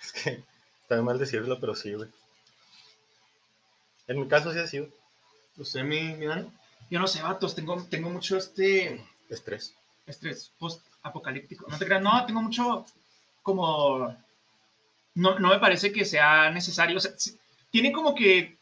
[0.00, 0.42] Es que
[0.82, 2.08] está mal decirlo, pero sí, güey.
[4.08, 4.88] En mi caso sí ha sido
[5.56, 6.50] ¿Usted, mi, mi Dani?
[6.90, 9.74] Yo no sé, vatos, tengo, tengo mucho este estrés.
[10.06, 11.66] estrés post-apocalíptico.
[11.68, 12.84] No te creas, no, tengo mucho
[13.42, 14.16] como...
[15.14, 16.96] No, no me parece que sea necesario.
[16.96, 17.12] O sea,
[17.70, 18.56] tiene como que...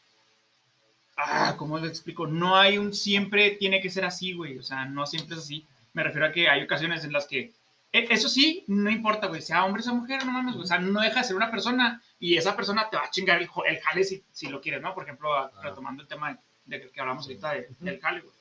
[1.17, 2.27] Ah, ¿cómo lo explico?
[2.27, 4.59] No hay un siempre tiene que ser así, güey.
[4.59, 5.67] O sea, no siempre es así.
[5.93, 7.53] Me refiero a que hay ocasiones en las que...
[7.93, 9.43] e- Eso sí, no importa, güey.
[9.43, 10.55] Sea hombre, sea mujer, no mames.
[10.55, 10.65] güey.
[10.65, 13.41] O sea, no deja de ser una persona y esa persona te va a chingar
[13.41, 14.95] el, el jale si, si lo quieres, ¿no?
[14.95, 16.33] Por ejemplo, a- retomando el tema
[16.65, 18.35] de, de que hablamos ahorita de- del jale, güey.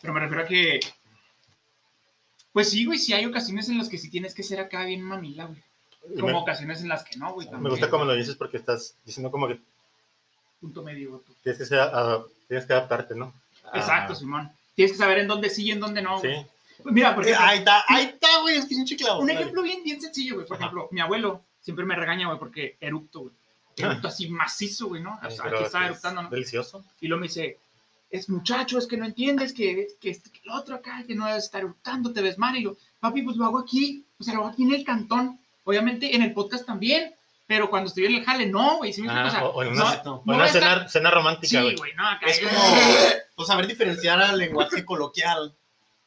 [0.00, 0.80] Pero me refiero a que
[2.52, 5.02] pues sí, güey, sí hay ocasiones en las que sí tienes que ser acá bien
[5.02, 5.62] mamila, güey.
[6.14, 7.48] Como me, ocasiones en las que no, güey.
[7.50, 9.60] me gusta cómo lo dices porque estás diciendo como que
[10.60, 11.22] Punto medio, güey.
[11.42, 13.32] tienes que, ser, ah, tienes que adaptarte, ¿no?
[13.74, 14.16] Exacto, Ah.
[14.16, 14.50] Simón.
[14.74, 16.28] Tienes que saber en dónde sí y en dónde no, Sí.
[16.28, 16.46] güey.
[16.82, 19.20] Pues Mira, por Eh, ejemplo, ahí está, ahí está, güey, el pinche clavo.
[19.20, 19.40] un Dale.
[19.40, 20.46] ejemplo bien, bien sencillo, güey.
[20.46, 20.66] Por Ajá.
[20.66, 23.32] ejemplo, mi abuelo siempre me regaña, güey, porque eructo, güey.
[23.78, 25.18] Eructo así macizo, güey, ¿no?
[25.22, 26.30] O sea, aquí estaba es eructando, ¿no?
[26.30, 26.84] Delicioso.
[27.00, 27.58] Y luego me dice,
[28.10, 31.26] es muchacho, es que no entiendes que, que, este- que el otro acá, que no
[31.26, 32.56] debes estar eructando, te ves mal.
[32.56, 35.38] Y yo, papi, pues lo hago aquí, o sea, lo hago aquí en el cantón.
[35.68, 37.12] Obviamente en el podcast también,
[37.46, 38.92] pero cuando estoy en el jale, no, güey.
[38.92, 39.40] ¿sí me Ah?
[39.44, 41.76] O, o en una, no una estar- cena, cena romántica, Sí, güey.
[41.76, 42.60] güey, no, acá Es es como,
[43.34, 45.52] pues, saber diferenciar al lenguaje coloquial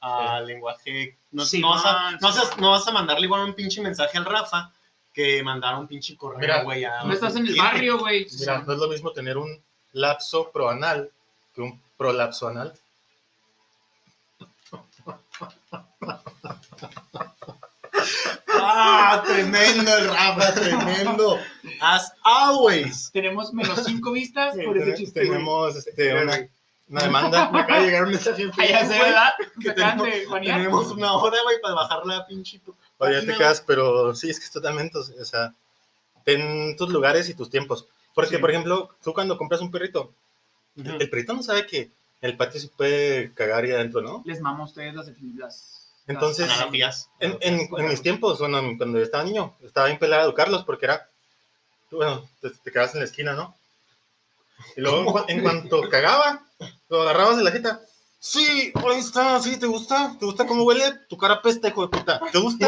[0.02, 1.17] al lenguaje...
[1.32, 2.54] No, Sí, no, vas a, no, vas a- man.
[2.62, 4.72] no vas a mandarle igual un pinche mensaje al Rafa
[5.13, 6.86] que mandar un pinche correo, Mira, güey.
[6.86, 8.26] a- No estás en el barrio, güey.
[8.39, 11.12] Mira, no es lo mismo tener un lapso proanal
[11.54, 12.74] que un prolapso anal.
[18.62, 21.39] Ah, tremendo el Rafa, tremendo.
[21.82, 23.10] As always.
[23.12, 25.22] Tenemos menos cinco vistas Sí, por ese chiste.
[25.22, 26.48] Tenemos este, una,
[26.89, 27.50] una demanda.
[27.52, 29.30] Me acaba de llegar un mensaje en ya Facebook, sé, ¿verdad?
[29.62, 30.08] que tenemos,
[30.41, 32.62] tenemos una hora, güey, para bajar la pinche...
[32.98, 35.54] Oye, ya te quedas, pero sí, es que es totalmente, o sea,
[36.26, 37.88] ten tus lugares y tus tiempos.
[38.13, 38.41] Porque, Sí.
[38.41, 40.12] por ejemplo, tú cuando compras un perrito,
[40.76, 40.89] Ujú.
[41.00, 41.89] el perrito no sabe que
[42.22, 44.22] el patio se puede cagar ahí adentro, ¿no?
[44.26, 45.08] Les mamo a ustedes las...
[45.36, 45.79] las
[46.10, 47.10] Entonces, Analogías.
[47.19, 50.63] En, en, en mis tiempos, bueno, cuando yo estaba niño, estaba bien pelado a educarlos
[50.65, 51.10] porque era,
[51.89, 53.56] tú, bueno, te, te quedabas en la esquina, ¿no?
[54.76, 56.45] Y luego, en, cua- en cuanto cagaba,
[56.89, 57.80] lo agarrabas de la jeta.
[58.19, 60.15] Sí, ahí está, sí, ¿te gusta?
[60.19, 60.84] ¿Te gusta cómo huele?
[61.08, 62.19] Tu cara pesta, hijo de puta.
[62.32, 62.67] ¿Te gusta?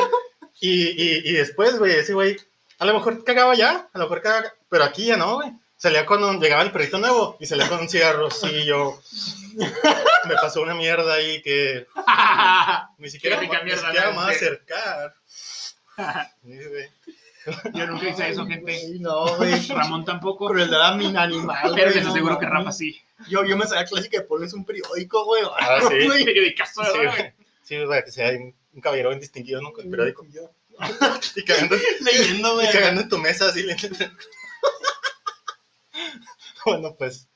[0.61, 2.37] Y, y, y después, güey, ese güey,
[2.79, 5.51] a lo mejor cagaba ya, a lo mejor cagaba, pero aquí ya no, güey.
[5.81, 9.01] Salía cuando llegaba el perrito nuevo y salía con un cigarro, sí, yo.
[10.27, 11.87] Me pasó una mierda ahí que
[12.99, 14.11] ni siquiera, rica ni mierda, siquiera ¿no?
[14.11, 15.15] me va a acercar.
[17.73, 18.61] Yo nunca hice eso, gente.
[18.61, 19.67] Güey, No, güey.
[19.69, 20.47] Ramón tampoco.
[20.47, 22.59] Crueldad a mi animal, Pero les no aseguro que mames.
[22.65, 23.01] Rafa sí.
[23.27, 25.41] Yo, yo me sabía clásica de pones un periódico, güey.
[25.59, 26.23] Ah, sí.
[26.23, 27.17] Periodicazo, Sí, ¿verdad, güey.
[27.17, 27.33] güey?
[27.63, 29.73] Sí, güey, que sea un, un caballero bien distinguido, ¿no?
[29.73, 30.23] Con el periódico.
[31.35, 32.71] Y cagando, Leyendo, y güey.
[32.71, 33.65] cagando en tu mesa así.
[36.65, 37.27] bueno, pues,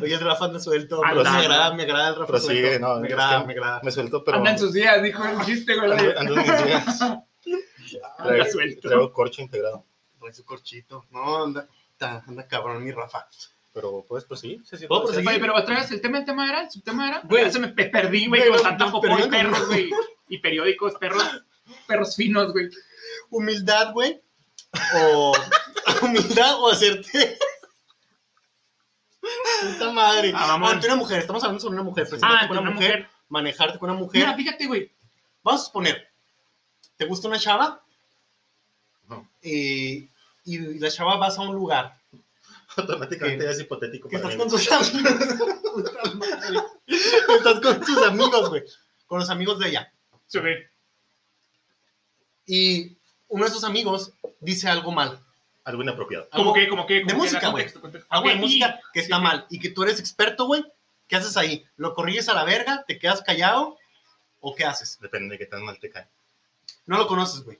[0.00, 1.04] Oye, el Rafa anda suelto.
[1.04, 2.78] Anda, Pero sí, me agrada, me agrada el Rafa suelto.
[2.78, 3.80] no, me es agrada, que- me agrada.
[3.82, 5.90] me suelto, pero Anda en sus días, dijo el chiste, güey.
[5.92, 6.98] ando, ando en mis días.
[8.18, 8.88] Traigo, suelto.
[8.88, 9.84] traigo corcho integrado.
[10.18, 11.04] Trae su corchito.
[11.10, 11.68] No, anda,
[12.00, 13.28] anda, anda cabrón mi Rafa.
[13.72, 14.60] Pero, pues, pues sí.
[14.64, 15.24] sí, sí ¿Puedo puede ser.
[15.24, 15.28] proseguir?
[15.28, 16.62] Oye, pero otra vez, ¿el tema, el tema era?
[16.62, 17.20] ¿El subtema era?
[17.24, 17.44] Güey.
[17.44, 19.90] Ya se me pe- perdí, güey, con tanta popó y perros, güey.
[20.28, 21.22] Y periódicos, perros,
[21.86, 22.70] perros finos, güey.
[23.30, 24.20] Humildad, güey.
[24.96, 25.32] O
[26.02, 27.38] humildad o hacerte.
[29.62, 30.32] Puta madre.
[30.34, 30.54] Ah.
[30.70, 32.04] Ante una mujer, estamos hablando sobre una mujer.
[32.06, 33.10] Ah, presentarte ante con una, una mujer, mujer.
[33.28, 34.20] manejarte con una mujer.
[34.22, 34.92] Mira, fíjate, güey.
[35.42, 36.08] Vamos a suponer,
[36.96, 37.82] ¿te gusta una chava?
[39.08, 39.26] Ujú.
[39.42, 40.08] Y,
[40.44, 41.96] y la chava vas a un lugar
[42.76, 44.08] Automáticamente ya es hipotético.
[44.08, 45.02] que para estás mí.
[45.04, 45.06] con
[47.36, 48.64] estás con tus amigos, güey.
[49.06, 49.92] Con los amigos de ella.
[50.26, 50.70] Se ve.
[52.44, 52.95] Y
[53.28, 55.20] uno de esos amigos dice algo mal.
[55.64, 56.28] Algo inapropiado.
[56.30, 57.02] Como Algo que, como que.
[57.02, 57.66] como de que música, güey.
[58.08, 59.46] algo de música que está sí, mal.
[59.50, 60.64] Y que tú eres experto, güey.
[61.08, 61.64] ¿Qué haces ahí?
[61.76, 62.84] ¿Lo corriges a la verga?
[62.86, 63.76] ¿Te quedas callado?
[64.40, 64.98] ¿O qué haces?
[65.00, 66.06] Depende de qué tan mal te cae.
[66.86, 67.58] No lo conoces, güey.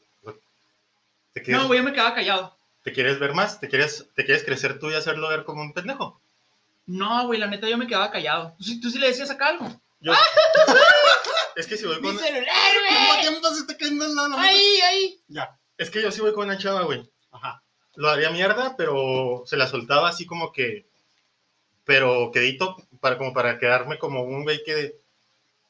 [1.33, 2.57] ¿Te quieres, No, güey, yo me quedaba callado.
[2.83, 3.61] ¿Te quieres ver más?
[3.61, 6.21] ¿Te quieres, ¿Te quieres crecer tú y hacerlo ver como un pendejo?
[6.87, 8.55] No, güey, la neta yo me quedaba callado.
[8.57, 9.69] ¿Tú, sí- tú sí le decías acá algo?
[10.01, 10.13] Yo-
[11.57, 12.17] es que si voy con.
[12.19, 12.47] celular,
[13.17, 15.21] ¿Qué tiempo se está cayendo la la- Ahí, ahí.
[15.29, 15.59] Ya.
[15.79, 17.09] Es que yo sí voy con una chava, güey.
[17.33, 17.63] Ajá.
[17.97, 20.87] Lo haría mierda, pero se la soltaba así como que.
[21.85, 24.97] Pero quedito, para, como para quedarme como un güey que.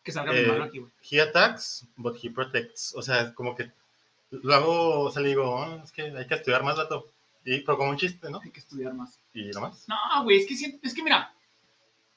[0.03, 0.93] Que salga mi Eh, mano aquí, güey.
[1.11, 2.95] He attacks, but he protects.
[2.95, 3.71] O sea, como que.
[4.31, 7.09] Luego, o sea, le digo, "Oh, es que hay que estudiar más, vato.
[7.45, 8.41] Y, pero como un chiste, ¿no?
[8.43, 9.21] Hay que estudiar más.
[9.33, 9.87] Y nomás.
[9.89, 11.33] No, güey, es que, siento- es que mira,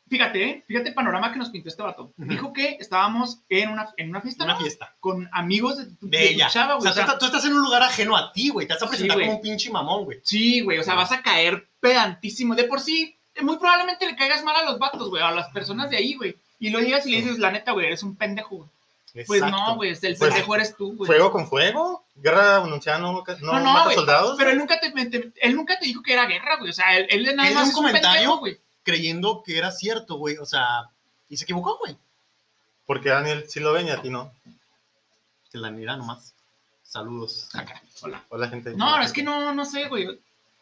[0.09, 0.63] fíjate, ¿eh?
[0.67, 2.11] fíjate el panorama que nos pintó este vato.
[2.17, 4.59] Dijo que estábamos en una, en una fiesta, Una ¿no?
[4.59, 4.95] fiesta.
[4.99, 6.49] con amigos de tu, De de tu ella.
[6.49, 6.89] chava, güey.
[6.89, 8.67] O sea, tú, tú estás en un lugar ajeno a ti, güey.
[8.67, 10.19] Te vas a presentar como un pinche mamón, güey.
[10.23, 12.55] sí, güey, o sea, vas a caer pedantísimo.
[12.55, 15.89] De por sí, muy probablemente le caigas mal a los vatos, güey, a las personas
[15.89, 16.35] de ahí, güey.
[16.59, 18.69] Y lo digas y le dices, la neta, güey, eres un pendejo, güey.
[19.25, 19.57] Pues Exacto.
[19.57, 21.07] no, güey, el Pues, pendejo eres tú, güey.
[21.07, 22.05] Fuego con fuego.
[22.15, 24.35] Guerra anunciada no, no, No, no, mata soldados.
[24.37, 26.69] Pero él nunca te, te- él nunca te dijo que era guerra, güey.
[26.69, 28.37] O sea, él, él nada más es un comentario.
[28.37, 28.59] güey.
[28.89, 30.37] Creyendo que era cierto, güey.
[30.37, 30.89] O sea,
[31.27, 31.97] y se equivocó, güey.
[32.85, 34.31] Porque Daniel sí lo ven y a ti no.
[35.51, 36.33] Que la mira nomás.
[36.81, 37.49] Saludos.
[37.53, 38.23] Acá, hola.
[38.29, 38.75] Hola, gente.
[38.75, 40.19] No, no, es que no, no sé, güey.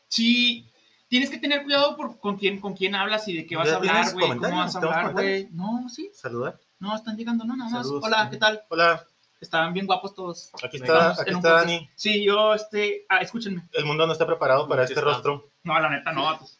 [0.09, 0.65] Sí,
[1.07, 3.75] tienes que tener cuidado por con quién, con quién hablas y de qué vas ¿Ya
[3.75, 4.27] a hablar, güey.
[4.27, 5.47] ¿Cómo vas a ¿Tenemos hablar, güey?
[5.51, 6.11] No, sí.
[6.13, 6.59] Saludar.
[6.79, 7.83] No, están llegando, no, nada más.
[7.85, 8.03] Saludos.
[8.05, 8.61] Hola, ¿qué tal?
[8.69, 9.05] Hola,
[9.39, 10.49] Estaban bien guapos todos.
[10.63, 11.53] aquí está, aquí está.
[11.53, 11.87] Dani.
[11.95, 13.63] Sí, yo, este, ah, escúchenme.
[13.71, 15.05] El mundo no está preparado para este está.
[15.05, 15.49] rostro.
[15.63, 16.59] No, la neta, no, vatos.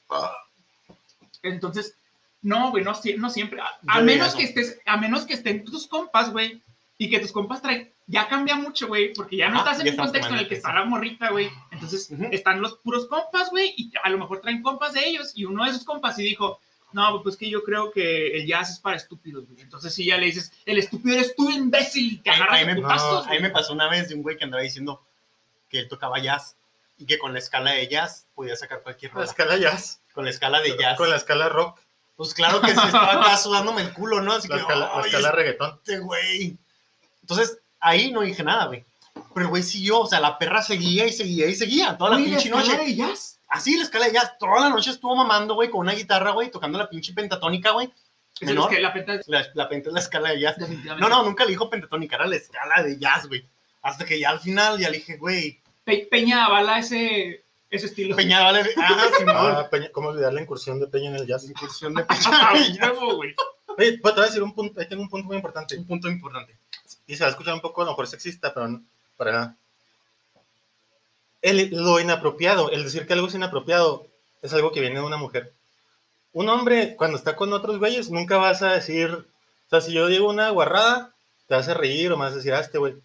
[1.53, 1.95] Entonces,
[2.41, 3.59] no, güey, no, no siempre.
[3.61, 6.61] A, a menos que estés, a menos que estén tus compas, güey,
[6.97, 9.91] y que tus compas traen, ya cambia mucho, güey, porque ya no Ajá, estás en
[9.93, 11.49] un contexto en el que está la morrita, güey.
[11.71, 12.27] Entonces, Ujú.
[12.31, 15.63] están los puros compas, güey, y a lo mejor traen compas de ellos, y uno
[15.65, 16.59] de esos compas y dijo,
[16.93, 19.59] no, pues que yo creo que el jazz es para estúpidos, güey.
[19.61, 22.75] Entonces, si ya le dices, el estúpido eres tú, imbécil, te Ahí- agarras ahí de
[22.75, 23.41] me- putazos, A mí güey.
[23.41, 25.05] me pasó una vez de un güey que andaba diciendo
[25.69, 26.55] que él tocaba jazz
[26.97, 29.25] y que con la escala de jazz podía sacar cualquier La rola.
[29.27, 30.01] escala jazz.
[30.13, 30.97] Con la escala de jazz.
[30.97, 31.79] Con la escala rock.
[32.15, 34.33] Pues claro que se estaba acá sudándome el culo, ¿no?
[34.33, 35.75] Así La que, escala, la "Ay, escala reggaetón.
[35.75, 36.57] este güey.
[37.21, 38.83] Entonces, ahí no dije nada, güey.
[39.33, 42.15] Pero el güey siguió, o sea, la perra seguía y seguía y seguía toda la
[42.17, 42.77] Güey, pinche escala noche.
[42.77, 43.39] de jazz?
[43.49, 46.49] Así, la escala de jazz, toda la noche estuvo mamando, güey, con una guitarra, güey,
[46.51, 47.91] tocando la pinche pentatónica, güey.
[48.41, 48.71] Menor.
[48.71, 50.57] es que la penta es La, la penta es la escala de jazz.
[50.99, 53.47] No, no, nunca le dijo pentatónica, era la escala de jazz, güey.
[53.81, 58.13] Hasta que ya al final ya le dije, güey, Pe- Peña avala ese, ese estilo.
[58.17, 58.63] Peña, vale.
[58.75, 59.35] Ah, Simón.
[59.37, 61.45] Ah, Peña- ¿Cómo olvidar la incursión de Peña en el jazz?
[61.49, 62.91] Incursión de Ah, Peña.
[62.91, 63.33] huevo, güey.
[63.77, 65.77] Oye, pues, te voy a decir un punto, ahí tengo un punto muy importante.
[65.77, 66.57] Un punto importante.
[67.07, 68.83] Y se va a escuchar un poco a lo mejor sexista, pero no,
[69.15, 69.55] para nada.
[71.41, 74.07] El, lo inapropiado, el decir que algo es inapropiado,
[74.41, 75.53] es algo que viene de una mujer.
[76.33, 80.07] Un hombre, cuando está con otros güeyes, nunca vas a decir, o sea, si yo
[80.07, 81.13] digo una guarrada,
[81.47, 82.95] te vas a reír o me vas a decir, ah, este güey.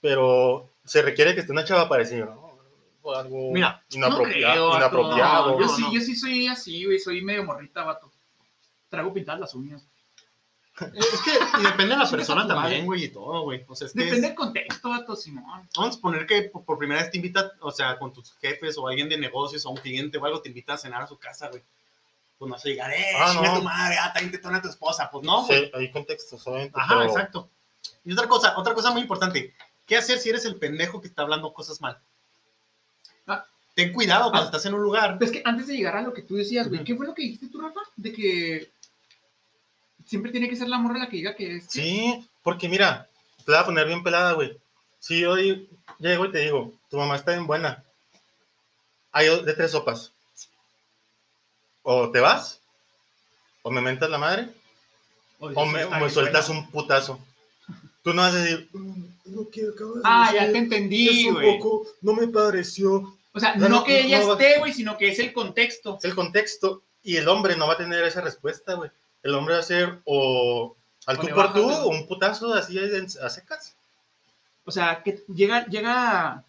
[0.00, 2.58] Pero se requiere que esté una chava para decir, no,
[3.02, 5.58] o algo Mira, inapropia- No creo, inapropiado.
[5.60, 5.92] Yo No, sí, no.
[5.92, 6.98] yo sí soy así, güey.
[6.98, 8.10] Soy medio morrita, vato.
[8.88, 9.82] Traigo pintadas las uñas.
[10.92, 13.64] Es que y depende de la persona también, güey, y todo, güey.
[13.68, 15.68] O sea, es que Depende es- del contexto, vato, Simón.
[15.76, 18.76] vamos a poner que por, por primera vez te invita, o sea, con tus jefes
[18.78, 21.16] o alguien de negocios o un cliente o algo, te invita a cenar a su
[21.18, 21.62] casa, güey.
[22.38, 23.58] Pues no a llegar, eh, Ah, chinga no.
[23.58, 25.08] tu madre, ah, también te tona tu esposa.
[25.12, 25.66] Pues no, güey.
[25.66, 26.80] Sí, hay contextos, obviamente.
[26.80, 27.48] Ajá, pero- exacto.
[28.04, 29.54] Y otra cosa, otra cosa muy importante.
[29.86, 31.98] ¿Qué hacer si eres el pendejo que está hablando cosas mal?
[33.26, 33.44] Ah.
[33.74, 34.50] Ten cuidado cuando Ah.
[34.50, 35.18] estás en un lugar.
[35.20, 36.84] Es que antes de llegar a lo que tú decías, güey.
[36.84, 37.80] ¿qué fue lo que dijiste tú, Rafa?
[37.96, 38.70] De que
[40.06, 41.66] siempre tiene que ser la morra la que diga que es.
[41.68, 43.08] Sí, porque mira,
[43.44, 44.58] te la voy a poner bien pelada, güey.
[45.00, 45.68] Si hoy
[45.98, 47.84] llego y te digo, tu mamá está bien buena,
[49.12, 50.12] hay de tres sopas.
[51.82, 52.60] O te vas,
[53.62, 54.48] o me mentas la madre,
[55.38, 57.18] o me sueltas un putazo.
[58.04, 61.26] Tú no vas a decir, "Mm, lo que acabas de Ah, ya te entendí, es
[61.26, 61.58] un güey.
[61.58, 63.16] poco, no me pareció.
[63.32, 65.32] O sea, No, no, no, que ella no va- esté, güey, sino que es el
[65.32, 65.96] contexto.
[65.98, 68.90] Es el contexto, y el hombre no va a tener esa respuesta, güey.
[69.24, 72.06] El hombre va a ser o al O tú le por bajas tú, o un
[72.06, 73.74] putazo así en- a secas.
[74.66, 76.44] O sea, que llega, llega.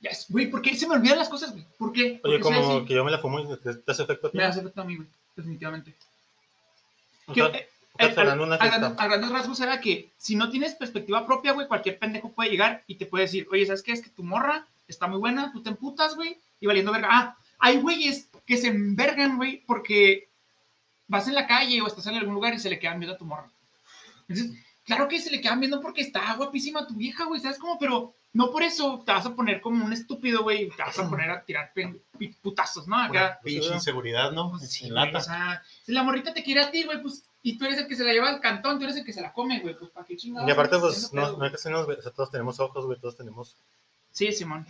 [0.00, 1.64] Ya, Güey, ¿por qué se me olvidan las cosas, güey?
[1.76, 2.18] ¿Por qué?
[2.22, 2.86] ¿Por Oye, qué soy como así?
[2.86, 4.36] que yo me la fumo y te, te hace efecto a ti.
[4.38, 5.94] Me hace efecto a mí, güey, definitivamente.
[7.26, 7.68] O Que, sea, eh,
[8.44, 12.32] una gran- a grandes rasgos era que si no tienes perspectiva propia, güey, cualquier pendejo
[12.32, 13.92] puede llegar y te puede decir, oye, ¿sabes qué?
[13.92, 17.08] Es que tu morra está muy buena, tú te emputas, güey, y valiendo verga.
[17.10, 20.28] Ah, hay güeyes que se envergan, güey, porque
[21.08, 23.18] vas en la calle o estás en algún lugar y se le quedan viendo a
[23.18, 23.50] tu morra.
[24.28, 27.78] Entonces, claro que se le quedan viendo porque está guapísima tu vieja, güey, ¿sabes cómo?
[27.78, 30.98] Pero no por eso te vas a poner como un estúpido, güey, y te vas
[30.98, 31.72] a poner a tirar
[32.42, 32.96] putazos, ¿no?
[32.96, 33.40] Acá.
[33.42, 34.50] Pinche inseguridad, ¿no?
[34.50, 37.24] Pues sí, En güey, o sea, si la morrita te quiere a ti, güey, pues,
[37.42, 39.22] y tú eres el que se la lleva al cantón, tú eres el que se
[39.22, 40.48] la come, güey, pues, ¿para qué chingados?
[40.48, 43.16] Y aparte, pues, no, no hay que hacernos, o sea, todos tenemos ojos, güey, todos
[43.16, 43.56] tenemos.
[44.12, 44.66] Sí, Simón.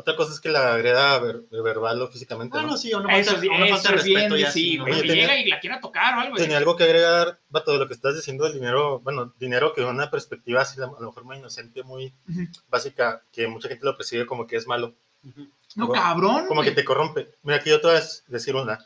[0.00, 2.56] Otra cosa es que la agreda ver- verbal o físicamente.
[2.58, 2.68] Ah, ¿no?
[2.68, 4.76] no, sí, una Eso, falta, a una eso falta de bien, respeto ya sí, sí,
[4.78, 4.84] ¿no?
[4.84, 4.94] güey.
[4.94, 6.36] Oye, tenía- llega y la quiera tocar o algo.
[6.36, 9.82] Tenía algo que agregar, vato, de lo que estás diciendo del dinero, bueno, dinero que
[9.82, 12.46] una perspectiva así, a lo mejor muy inocente, muy Ujú.
[12.68, 15.48] básica, que mucha gente lo percibe como que es malo, Ujú.
[15.76, 16.46] No, como- cabrón.
[16.46, 17.28] como que te corrompe.
[17.42, 18.78] Mira, aquí yo te voy a decir una.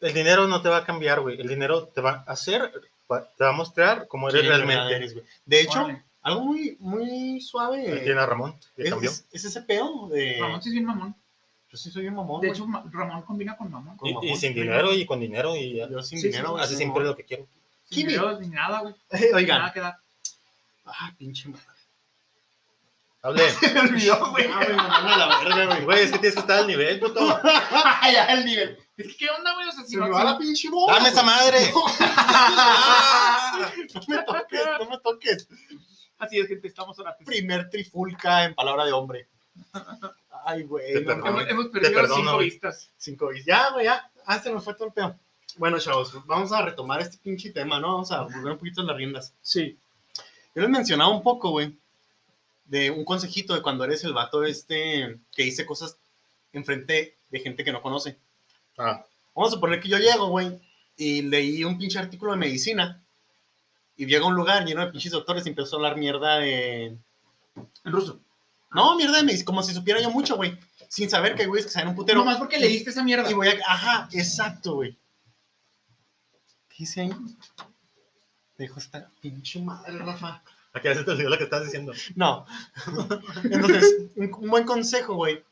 [0.00, 1.40] El dinero no te va a cambiar, güey.
[1.40, 4.74] El dinero te va a hacer, te va a mostrar cómo eres ¿Quién de verdad
[4.74, 4.96] realmente.
[4.96, 5.26] eres, güey?
[5.44, 6.04] De hecho, Órale.
[6.24, 8.00] Algo muy, muy suave.
[8.02, 9.10] Tiene a Ramón, que es, cambió.
[9.10, 10.38] es- es ese pedo de.
[10.40, 11.14] Ramón sí es bien mamón.
[11.70, 12.40] Yo sí soy un mamón.
[12.40, 12.58] De güey.
[12.60, 13.96] hecho, Ramón combina con mamón.
[13.96, 14.36] con Y, y mamón.
[14.38, 16.56] sin dinero y con dinero y Yo sin Sí, dinero.
[16.56, 16.64] sí.
[16.64, 17.10] hace siempre mamón.
[17.12, 17.46] lo que quiero.
[17.90, 18.94] Sin videos ni nada, güey.
[19.34, 19.58] Oigan.
[19.60, 19.98] Nada que dar.
[20.86, 21.64] Ah, pinche madre.
[23.22, 23.50] Hable.
[23.60, 24.46] Se me olvidó, güey.
[24.52, 25.84] Ah, güey, la verga, güey.
[25.84, 27.40] Güey, es que tienes que estar al nivel, puto.
[28.12, 28.78] ya el nivel.
[28.96, 29.66] Es que, ¿qué onda, güey?
[29.68, 30.94] O sea, si Se no, me va la pinche bola.
[30.94, 31.72] ¡Dame esa madre!
[33.94, 35.48] No me toques, no me toques.
[36.18, 37.16] Así es, gente, estamos ahora.
[37.24, 39.28] Primer trifulca en palabra de hombre.
[40.44, 41.04] Ay, güey.
[41.04, 41.40] No.
[41.40, 42.90] Hemos, perdido perdono, cinco vistas.
[42.96, 43.44] Cinco bis.
[43.44, 44.10] Ya, güey, ya.
[44.26, 45.16] Ah, se nos fue todo el pedo.
[45.56, 47.92] Bueno, chavos, vamos a retomar este pinche tema, ¿no?
[47.92, 49.34] Vamos a volver un poquito en las riendas.
[49.40, 49.78] Sí.
[50.54, 51.76] Yo les mencionaba un poco, güey,
[52.66, 55.96] de un consejito de cuando eres el vato este que dice cosas
[56.52, 58.16] enfrente de gente que no conoce.
[58.78, 60.60] Ah, Vamos a suponer que yo llego, güey,
[60.96, 63.03] y leí un pinche artículo de medicina
[63.96, 66.96] y llego a un lugar lleno de pinches doctores y empezó a hablar mierda de...
[67.84, 68.20] En ruso.
[68.72, 71.66] No, mierda de medicina, como si supiera yo mucho, güey, sin saber que hay güeyes
[71.66, 72.18] que saben un putero.
[72.18, 73.30] Nomás porque leíste esa mierda.
[73.30, 73.58] Y voy a...
[73.66, 74.98] Ajá, exacto, güey.
[76.68, 77.12] ¿Qué dice ahí?
[78.58, 80.42] Dejo esta pinche madre, Rafa.
[80.74, 81.92] ¿a qué se te olvidó lo que estás diciendo?
[82.16, 82.44] No.
[83.44, 85.42] Entonces, un, un buen consejo, güey,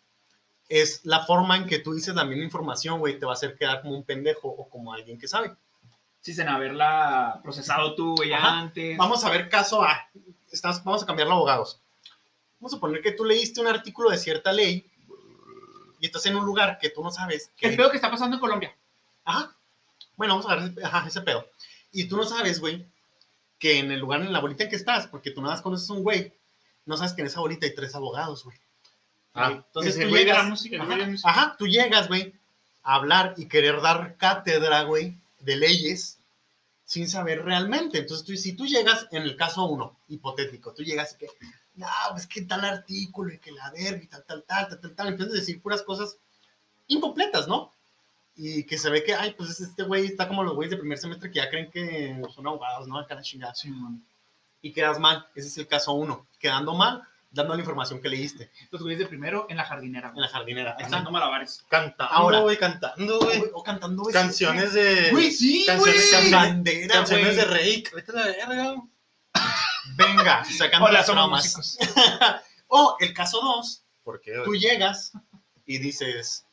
[0.68, 3.56] es la forma en que tú dices la misma información, güey, te va a hacer
[3.56, 5.54] quedar como un pendejo o como alguien que sabe.
[6.22, 8.60] Sin haberla procesado tú, güey, Ajá.
[8.60, 8.96] antes.
[8.96, 10.08] Vamos a ver caso A.
[10.50, 11.80] Estás, vamos a cambiarlo a abogados.
[12.60, 14.88] Vamos a suponer que tú leíste un artículo de cierta ley
[15.98, 17.50] y estás en un lugar que tú no sabes.
[17.56, 18.74] Que, El pedo que está pasando en Colombia.
[19.24, 19.52] Ajá.
[20.16, 21.46] Bueno, vamos a ver ese, ajá, ese pedo.
[21.90, 22.86] Y tú no sabes, güey,
[23.58, 25.88] que en el lugar, en la bolita en que estás, porque tú nada más conoces
[25.90, 26.32] un güey,
[26.86, 28.56] no sabes que en esa bolita hay tres abogados, güey.
[29.34, 32.34] Ah, entonces tú llegas, música, ajá, ajá, tú llegas, güey,
[32.82, 36.18] a hablar y querer dar cátedra, güey, de leyes
[36.84, 37.98] sin saber realmente.
[37.98, 41.26] Entonces, tú, si tú llegas, en el caso uno, hipotético, tú llegas y que,
[41.74, 44.94] no, pues que tal artículo y que la verga y tal, tal, tal, tal, tal,
[44.94, 46.18] tal, empiezas a decir puras cosas
[46.88, 47.72] incompletas, ¿no?
[48.36, 50.98] Y que se ve que, ay, pues este güey está como los güeyes de primer
[50.98, 52.98] semestre que ya creen que son abogados, ¿no?
[52.98, 53.54] Acá la chingada.
[53.54, 54.04] Sí, man.
[54.62, 55.26] Y quedas mal.
[55.34, 56.26] Ese es el caso uno.
[56.38, 57.02] Quedando mal,
[57.32, 60.12] dando la información que leíste Los güeyes de primero en la jardinera.
[60.14, 60.76] en la jardinera.
[60.78, 61.04] Ahí están.
[61.10, 61.64] malabares.
[61.68, 63.42] Cantando, güey, cantando, güey.
[63.54, 64.12] O cantando, güey.
[64.12, 65.10] Canciones de.
[65.10, 66.30] Güey, sí, Canciones- güey.
[66.30, 67.84] Bandera, Canciones de Rake.
[67.94, 68.82] Vete a la verga.
[69.96, 71.78] Venga, sacando Hola, las músicos.
[72.74, 74.60] O el caso dos, ¿Por qué, tú güey?
[74.60, 75.12] llegas
[75.66, 76.46] y dices,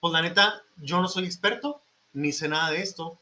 [0.00, 1.80] pues la neta, yo no soy experto,
[2.12, 3.20] ni sé nada de esto,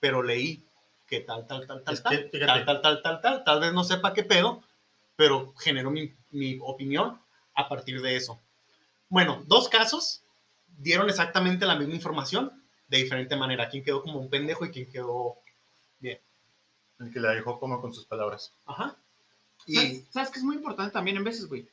[0.00, 0.64] pero leí
[1.06, 4.14] que tal, tal, tal, tal, tal, tal, tal, tal, tal, tal, tal vez no sepa
[4.14, 4.62] qué pedo,
[5.22, 7.16] pero genero mi, mi opinión
[7.54, 8.40] a partir de eso.
[9.08, 10.24] Bueno, dos casos
[10.78, 12.50] dieron exactamente la misma información
[12.88, 13.68] de diferente manera.
[13.68, 15.36] Quién quedó como un pendejo y quién quedó
[16.00, 16.18] El
[17.12, 18.52] que la dejó como con sus palabras.
[18.66, 18.96] Ajá.
[19.64, 21.68] Y ¿Sabes, ¿Sabes que es muy importante también en veces, güey?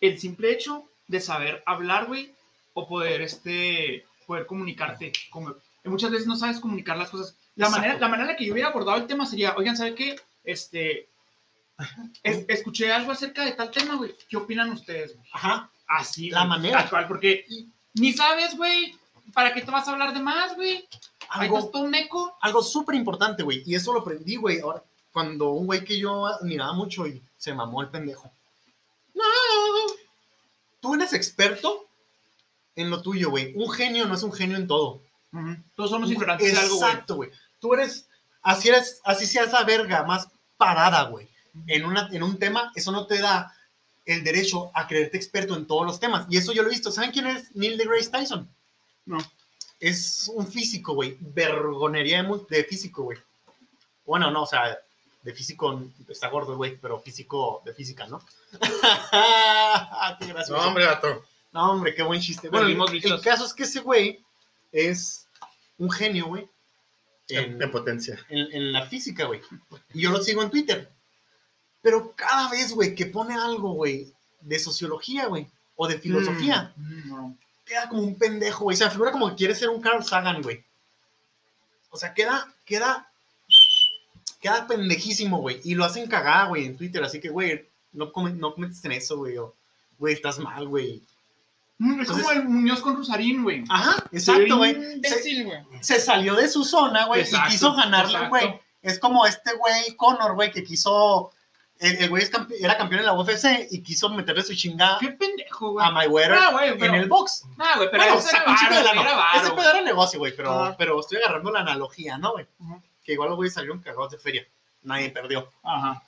[0.00, 2.32] El simple hecho de saber hablar, güey,
[2.74, 5.10] o poder, este, poder comunicarte.
[5.30, 5.52] Como,
[5.84, 7.36] y muchas veces no sabes comunicar las cosas.
[7.56, 7.80] La Exacto.
[7.80, 10.14] manera, la manera en la que yo hubiera abordado el tema sería, oigan, ¿sabe qué?
[10.44, 11.08] Este,
[12.22, 14.14] es- escuché algo acerca de tal tema, güey.
[14.28, 15.28] ¿Qué opinan ustedes, güey?
[15.32, 16.78] ajá, Así, La güey, manera.
[16.80, 17.44] tal cual, porque
[17.94, 18.96] ni sabes, güey,
[19.34, 20.88] ¿para qué te vas a hablar de más, güey?
[21.28, 22.36] Algo, meco.
[22.40, 23.62] algo súper importante, güey.
[23.66, 24.60] Y eso lo aprendí, güey.
[24.60, 24.82] Ahora,
[25.12, 28.30] cuando un güey que yo admiraba mucho y se mamó el pendejo.
[29.14, 29.22] No,
[30.80, 31.86] tú eres experto
[32.76, 33.52] en lo tuyo, güey.
[33.54, 35.02] Un genio no es un genio en todo.
[35.32, 35.56] Ujú.
[35.76, 36.90] Todos somos ignorantes de algo, güey.
[36.90, 37.30] Exacto, güey.
[37.60, 38.08] Tú eres,
[38.42, 41.28] así eres, así seas la verga más parada, güey.
[41.66, 43.54] En, una, en un tema, eso no te da
[44.04, 46.26] el derecho a creerte experto en todos los temas.
[46.28, 46.90] Y eso yo lo he visto.
[46.90, 48.48] ¿Saben quién es Neil deGrasse Tyson?
[49.06, 49.18] No.
[49.80, 51.16] Es un físico, güey.
[51.20, 53.18] Vergonería de, de físico, güey.
[54.06, 54.76] Bueno, no, o sea,
[55.22, 58.22] de físico está gordo, güey, pero físico de física, ¿no?
[60.18, 60.60] qué gracioso.
[60.60, 61.24] No, hombre, gato.
[61.52, 62.48] No, hombre, qué buen chiste.
[62.48, 63.22] Bueno, el, Perdimos el vistos.
[63.22, 64.20] caso es que ese güey
[64.72, 65.26] es
[65.78, 66.48] un genio, güey.
[67.28, 68.18] En, en potencia.
[68.28, 69.40] en- en la física, güey.
[69.94, 70.90] Y yo lo sigo en Twitter.
[71.84, 77.08] Pero cada vez, güey, que pone algo, güey, de sociología, güey, o de filosofía, Mm,
[77.08, 77.36] no.
[77.64, 78.76] queda como un pendejo, güey.
[78.76, 80.64] Se figura como que quiere ser un Carl Sagan, güey.
[81.90, 83.06] O sea, queda, queda,
[84.40, 85.60] queda pendejísimo, güey.
[85.64, 87.02] Y lo hacen cagada, güey, en Twitter.
[87.04, 89.36] Así que, güey, no, come- no cometes en eso, güey.
[89.38, 89.54] o
[89.98, 91.02] güey, estás mal, güey.
[91.78, 93.62] Mm, Es como el Muñoz con Rosarín, güey.
[93.68, 94.74] Ajá, exacto, güey.
[95.02, 95.22] Se,
[95.80, 98.60] se salió de su zona, güey, y quiso ganarle, güey.
[98.82, 101.30] Es como este güey, Conor, güey, que quiso.
[101.80, 104.98] El, el güey es campe- era campeón en la UFC y quiso meterle su chingada
[105.00, 105.84] Qué pendejo, güey.
[105.86, 107.44] a Mayweather Ah, güey, pero- en el box.
[107.58, 109.02] Ah, güey, pero Bueno, ese sacó era un chico de varo, lana.
[109.08, 109.56] era varo, Ese güey.
[109.60, 112.46] pedo era negocio, güey, pero, pero estoy agarrando la analogía, ¿no, güey?
[113.04, 114.46] Que igual los güeyes salieron cagados de feria.
[114.82, 115.50] Nadie perdió.
[115.62, 116.02] Ajá.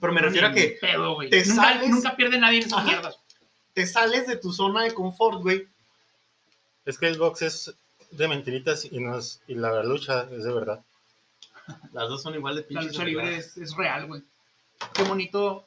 [0.00, 1.30] Pero me refiero a que Pedo, güey.
[1.30, 2.86] te nunca, sales- nunca pierde nadie en esas Ajá.
[2.88, 3.18] mierdas.
[3.74, 5.66] te sales de tu zona de confort, güey.
[6.84, 7.74] Es que el box es
[8.10, 10.80] de mentiritas y, no es, y la lucha es de verdad.
[11.92, 12.86] Las dos son igual de La pinches.
[12.88, 14.22] lucha de libre es real, güey.
[14.94, 15.64] Qué bonito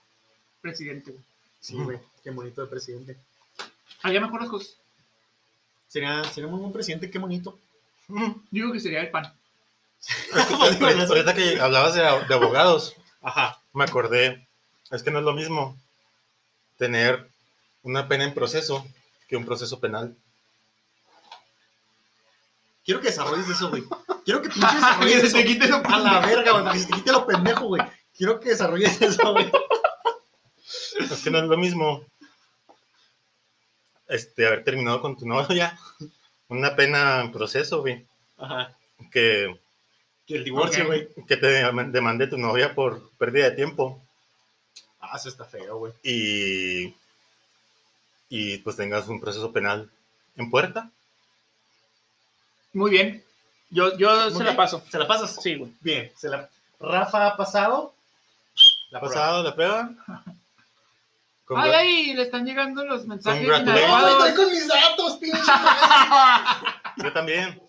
[0.62, 1.24] presidente, güey.
[1.60, 2.00] Sí, güey.
[2.24, 3.18] Qué bonito de presidente.
[4.04, 4.76] Haría mejores cosas.
[5.88, 7.58] Sería, sería muy buen presidente, qué bonito.
[8.52, 9.34] Digo que sería el pan.
[11.10, 13.60] Ahorita, que hablabas de, de abogados, Ajá.
[13.74, 14.48] me acordé,
[14.92, 15.76] es que no es lo mismo
[16.78, 17.28] tener
[17.82, 18.86] una pena en proceso
[19.28, 20.16] que un proceso penal.
[22.84, 23.84] Quiero que desarrolles eso, güey.
[24.26, 25.38] Quiero que pinches desarrolles Que eso.
[25.38, 26.74] se te quite lo A la verga, güey.
[26.74, 27.82] Que se te quite lo pendejo, güey.
[28.18, 29.52] Quiero que desarrolles eso, güey.
[31.00, 32.04] Es que no es lo mismo
[34.08, 35.78] este, haber terminado con tu novia,
[36.48, 38.06] una pena en proceso, güey,
[38.38, 38.76] Ajá.
[39.12, 39.60] que,
[40.28, 41.08] Que el divorcio, güey.
[41.28, 44.02] que te demande tu novia por pérdida de tiempo
[45.00, 45.94] Ah, eso está feo, güey.
[46.04, 46.96] y,
[48.30, 49.90] y pues tengas un proceso penal
[50.36, 50.90] en puerta.
[52.74, 53.24] Muy bien.
[53.70, 54.46] Yo, yo Muy se bien.
[54.48, 54.84] la paso.
[54.90, 55.38] ¿Se la pasas?
[55.42, 55.72] Sí, güey.
[55.82, 56.12] Bien.
[56.18, 56.50] Se la...
[56.80, 57.94] Rafa ha pasado.
[58.90, 59.90] ¿La pasado la prueba?
[61.56, 63.88] Ay, ay, le están llegando los mensajes Congratulations.
[63.88, 64.28] Inadecuados.
[64.28, 65.52] estoy con mis datos, pinche.
[66.98, 67.62] Yo también.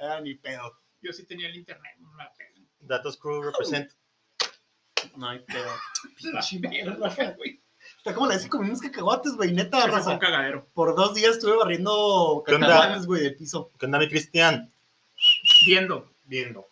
[0.00, 0.76] ah, ni pedo.
[1.00, 1.94] Yo sí tenía el internet.
[2.00, 2.32] no la.
[2.80, 3.92] Datos Crew represent.
[5.14, 5.70] No hay pedo.
[6.16, 7.62] Pinche mierda, güey.
[7.96, 9.52] Está como la de con unos cacahuates, güey.
[9.52, 10.66] Neta, fue un cagadero.
[10.74, 13.70] Por dos días estuve barriendo cacahuates, güey, del piso.
[13.78, 14.68] ¿Qué onda, mi Cristian?
[15.64, 16.10] Viendo.
[16.24, 16.66] Viendo.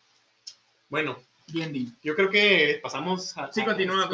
[0.88, 1.22] Bueno,
[1.52, 1.90] Viendo.
[2.02, 3.50] yo creo que pasamos a...
[3.52, 4.06] Sí, a- continuamos,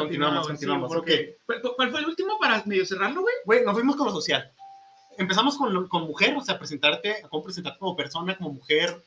[0.47, 0.47] continuamos.
[0.59, 1.59] Sí, porque- Ok.
[1.61, 3.35] ¿Cuál- ¿Cuál fue el último para medio cerrarlo, güey?
[3.45, 4.51] Güey, nos fuimos con lo social.
[5.17, 9.01] Empezamos con, lo- con mujer, o sea, presentarte, cómo presentarte como persona, como mujer,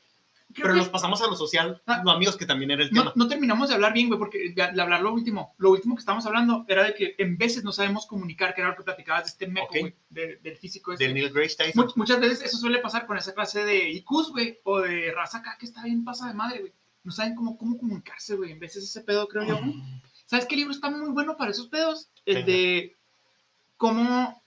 [0.51, 2.01] Creo pero que nos pasamos a lo social, Ah.
[2.03, 3.13] los amigos que también era el no, tema.
[3.15, 5.53] no terminamos de hablar bien, güey, porque de, hablar lo último.
[5.59, 8.71] Lo último que estábamos hablando era de que en veces no sabemos comunicar, que era
[8.71, 9.73] lo que platicabas de este meco,
[10.09, 10.91] de- del físico.
[10.93, 11.07] Este.
[11.07, 11.85] De Neil Grace Tyson.
[11.85, 15.37] Much- muchas veces eso suele pasar con esa clase de IQs, güey, o de raza
[15.39, 16.73] acá que está bien pasa de madre, güey.
[17.09, 18.51] No saben cómo, cómo comunicarse, güey.
[18.51, 19.59] En veces ese pedo, creo yo.
[20.27, 22.07] ¿Sabes qué libro está muy bueno para esos pedos?
[22.23, 22.45] El Venga.
[22.45, 22.95] de
[23.77, 24.43] cómo,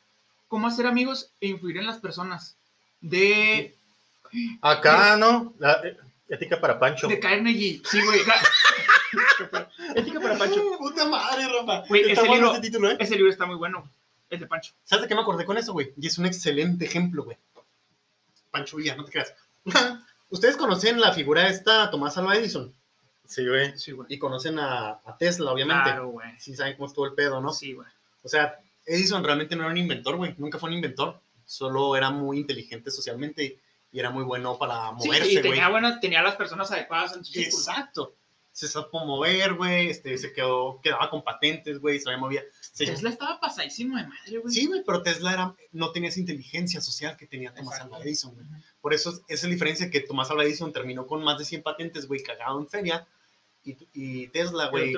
[0.47, 2.55] cómo hacer amigos e influir en las personas.
[3.01, 3.75] De,
[4.61, 5.53] Acá, ¿no?
[5.59, 5.97] La, eh,
[6.29, 7.09] ética para Pancho.
[7.09, 7.83] de Carnegie.
[7.85, 8.21] Sí, güey.
[9.97, 10.63] Ética para Pancho.
[10.79, 11.83] Puta madre, Rafa.
[11.89, 12.97] Güey, ese bueno libro- ese título, ¿eh?
[13.01, 13.91] Ese libro está muy bueno.
[14.31, 14.73] El de Pancho.
[14.85, 15.93] ¿Sabes de qué me acordé con eso, güey?
[16.01, 17.37] Y es un excelente ejemplo, güey.
[18.53, 19.35] Pancho Villa, no te creas.
[20.33, 22.75] Ustedes conocen la figura esta, Tomás Alva Edison,
[23.25, 23.79] Sí, güey.
[23.79, 24.07] Sí, güey.
[24.11, 25.85] y conocen a, a Tesla, obviamente.
[25.85, 26.29] Claro, güey.
[26.39, 27.53] Sí saben cómo estuvo el pedo, ¿no?
[27.53, 27.87] Sí, güey.
[28.23, 30.35] O sea, Edison realmente no era un inventor, güey.
[30.39, 31.21] Nunca fue un inventor.
[31.45, 33.59] Solo era muy inteligente socialmente
[33.93, 35.43] y era muy bueno para Sí, moverse, y güey.
[35.51, 37.39] tenía buenas, tenía las personas adecuadas en su.
[37.39, 38.15] Exacto.
[38.53, 39.89] Se supo mover, güey.
[39.89, 41.99] Este, se quedó, quedaba con patentes, güey.
[41.99, 42.43] Se movía.
[42.61, 44.55] Se- Tesla estaba pasadísimo de madre, güey.
[44.55, 47.81] Sí, güey, pero Tesla era, no tenía esa inteligencia social que tenía Tomás.
[47.81, 48.47] Alva Edison, güey.
[48.81, 51.45] Por eso es- esa es la diferencia que Tomás Alva Edison terminó con más de
[51.47, 53.07] 100 patentes, güey, cagado en feria.
[53.65, 54.93] Y, y Tesla, güey,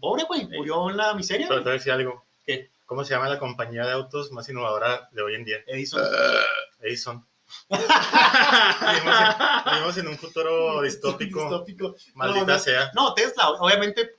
[0.00, 1.46] pobre, güey, murió en la miseria.
[1.48, 2.24] Pero te voy a decir algo.
[2.46, 2.70] ¿Qué?
[2.86, 5.56] ¿Cómo se llama la compañía de autos más innovadora de hoy en día?
[5.66, 6.00] Edison.
[6.80, 7.26] Edison.
[7.68, 7.90] Vivimos
[9.30, 11.40] en, vivimos en un futuro distópico.
[11.40, 11.96] Distópico.
[12.14, 12.58] Maldita No, no.
[12.58, 12.90] sea.
[12.94, 14.16] No, Tesla, obviamente,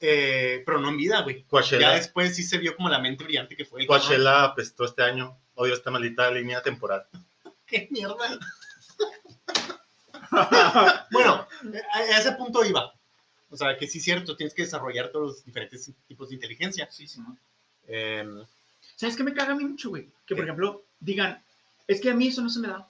[0.00, 1.42] eh, pero no en vida, güey.
[1.42, 3.80] Ya Coachella, después sí se vio como la mente brillante que fue.
[3.82, 4.06] el cabrón.
[4.06, 5.36] Coachella apestó este año.
[5.54, 7.06] Odio esta maldita línea temporal.
[7.66, 8.38] ¡Qué mierda!
[11.10, 12.92] bueno, eh, a ese punto iba.
[13.50, 16.88] O sea, que sí es cierto, tienes que desarrollar todos los diferentes tipos de inteligencia.
[16.90, 17.36] Sí, sí, ¿no?
[17.88, 18.44] Em,
[18.94, 20.04] ¿Sabes qué me caga a mí mucho, güey?
[20.04, 20.34] Que, ¿Qué?
[20.36, 21.42] por ejemplo, digan,
[21.92, 22.86] es que a mí eso no se me da.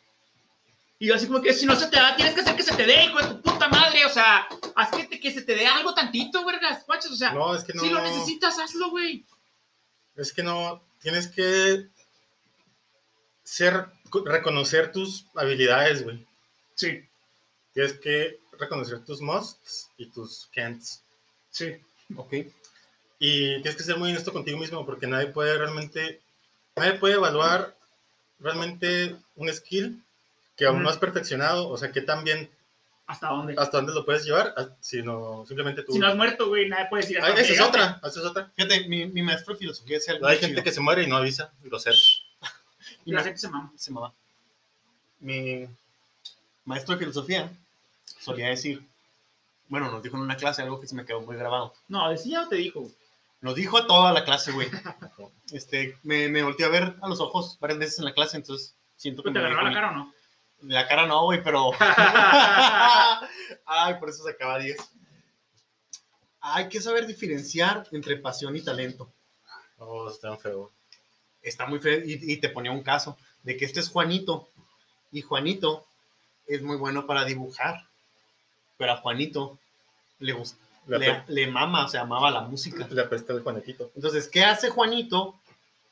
[0.99, 2.75] Y yo así como que si no se te da, tienes que hacer que se
[2.77, 4.05] te dé, hijo de tu puta madre.
[4.05, 4.47] O sea,
[4.77, 7.11] haz que, te- que se te dé algo tantito, vergas, guachas.
[7.13, 7.83] O sea, No, es que no.
[7.83, 9.25] si lo necesitas, hazlo, güey.
[10.17, 10.83] Es que no.
[11.01, 11.87] Tienes que
[13.43, 13.87] ser,
[14.27, 16.27] reconocer tus habilidades, güey.
[16.75, 17.03] Sí,
[17.73, 21.03] Tienes que reconocer tus musts y tus can'ts.
[21.51, 21.77] sí.
[22.17, 22.33] ok.
[23.23, 26.21] Y tienes que ser muy honesto contigo mismo porque nadie puede realmente,
[26.75, 27.77] nadie puede evaluar
[28.41, 30.03] realmente un skill
[30.57, 32.51] que aún no has perfeccionado, o sea, que tan bien
[33.07, 33.55] ¿Hasta dónde?
[33.59, 34.55] ¿Hasta dónde lo puedes llevar?
[34.57, 35.93] Ah, Si no, simplemente tú.
[35.93, 38.21] Si no has muerto, güey, nadie puede decir Ah, hasta esa dónde es otra, esa
[38.21, 38.53] es otra.
[38.55, 40.63] Fíjate, mi, mi maestro de filosofía decía algo Hay gente chido.
[40.65, 41.97] que se muere y no avisa, grosero.
[43.05, 43.73] Y La gente se mama.
[43.77, 44.13] se llamaba.
[45.19, 45.67] Mi
[46.65, 47.51] maestro de filosofía
[48.21, 48.81] solía decir,
[49.69, 51.75] bueno, nos dijo en una clase algo que se me quedó muy grabado.
[51.89, 52.89] No, decía o te dijo.
[53.41, 54.69] Nos dijo a toda la clase, güey.
[55.53, 58.77] Este, me, me volteé a ver a los ojos varias veces en la clase, entonces
[58.97, 60.13] siento que ¿Te agarró la cara o no?
[60.63, 61.71] La cara no, güey, pero...
[63.67, 64.77] Ay, por eso sacaba 10.
[66.43, 69.11] Hay que saber diferenciar entre pasión y talento.
[69.79, 70.71] Oh, está feo.
[71.43, 74.51] está muy feo y, y te ponía un caso de que este es Juanito
[75.11, 75.87] y Juanito
[76.47, 77.87] es muy bueno para dibujar,
[78.77, 79.59] pero a Juanito
[80.19, 80.63] le gusta,
[80.99, 82.87] Le, le, mama, o sea, amaba la música.
[82.91, 83.91] le apesta el Juanetito.
[83.95, 85.41] Entonces, ¿qué hace Juanito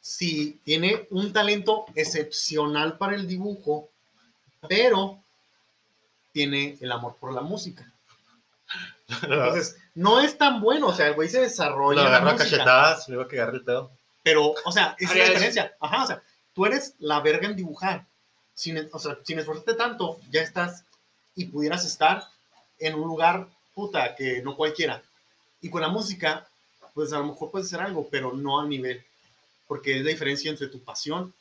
[0.01, 3.89] si tiene un talento excepcional para el dibujo,
[4.69, 5.19] pero
[6.33, 7.91] tiene el amor por la música?
[9.23, 12.31] Entonces, no es tan bueno, o sea, el güey se desarrolla Lo en la agarro
[12.31, 12.51] a música.
[12.51, 13.91] cachetadas, luego que agarre el pedo.
[14.23, 15.77] Pero, o sea, esa es la diferencia.
[15.81, 16.23] Ajá, o sea,
[16.55, 18.05] tú eres la verga en dibujar.
[18.55, 20.85] Sin, o sea, sin esforzarte tanto, ya estás
[21.35, 22.25] y pudieras estar
[22.79, 23.47] en un lugar,
[23.79, 25.01] puta, que no cualquiera.
[25.63, 26.45] Y con la música,
[26.95, 29.05] pues a lo mejor puedes hacer algo, pero no al nivel.
[29.69, 31.33] Porque es la diferencia entre tu pasión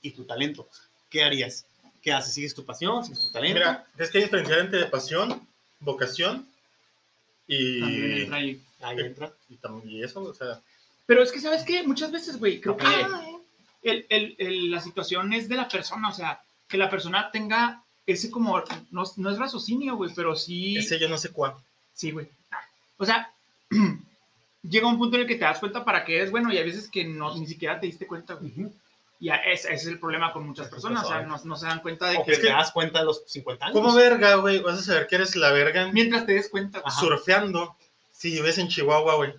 [0.00, 0.68] y tu talento.
[1.08, 1.66] ¿Qué harías?
[2.00, 2.32] ¿Qué haces?
[2.32, 3.04] ¿Sigues tu pasión?
[3.04, 3.54] ¿Sigues tu talento?
[3.58, 5.44] Mira, es que hay diferenciar entre pasión,
[5.80, 6.46] vocación
[7.48, 8.62] También y, entra ahí.
[8.82, 9.32] Ahí entra.
[9.48, 10.60] y, tam- y eso, o sea,
[11.06, 11.82] Pero es que, ¿sabes qué?
[11.82, 12.86] Muchas veces, güey, creo que
[13.82, 17.82] el, el- el- la situación es de la persona, o sea, que la persona tenga
[18.06, 18.62] ese como,
[18.92, 21.54] no, no es raciocinio, güey, pero sí, ese yo no sé cuál.
[21.94, 22.28] Sí, güey.
[22.98, 23.30] O sea,
[24.62, 26.64] llega un punto en el que te das cuenta para qué eres bueno y hay
[26.64, 28.50] veces que no, ni siquiera te diste cuenta, güey.
[28.52, 28.72] Ujú.
[29.20, 31.66] Y a- ese, ese es el problema con muchas personas, o sea, no, no se
[31.66, 33.74] dan cuenta de O que que te das cuenta a los 50 años.
[33.74, 34.60] ¿Cómo verga, güey?
[34.62, 36.90] Vas a saber que eres la verga en- mientras te des cuenta, güey.
[36.90, 37.00] Ajá.
[37.00, 37.76] surfeando
[38.12, 39.34] si vives en Chihuahua, güey.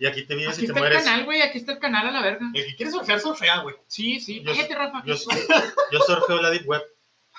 [0.00, 1.04] Y aquí te vives Aquí y te está el mueres.
[1.04, 2.46] canal, güey, aquí está el canal a la verga.
[2.54, 3.74] El que quiere surfear, surfea, güey.
[3.88, 5.02] Sí, sí, Yo- cállate, Rafa.
[5.04, 5.14] Yo,
[5.90, 6.82] yo surfeo la Deep Web.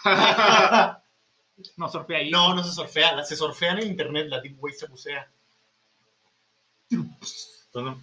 [1.78, 2.30] no surfe ahí.
[2.32, 5.30] No, no se surfea, la- se surfea en el internet, la Deep Wave se bucea.
[6.90, 8.02] Tú no, no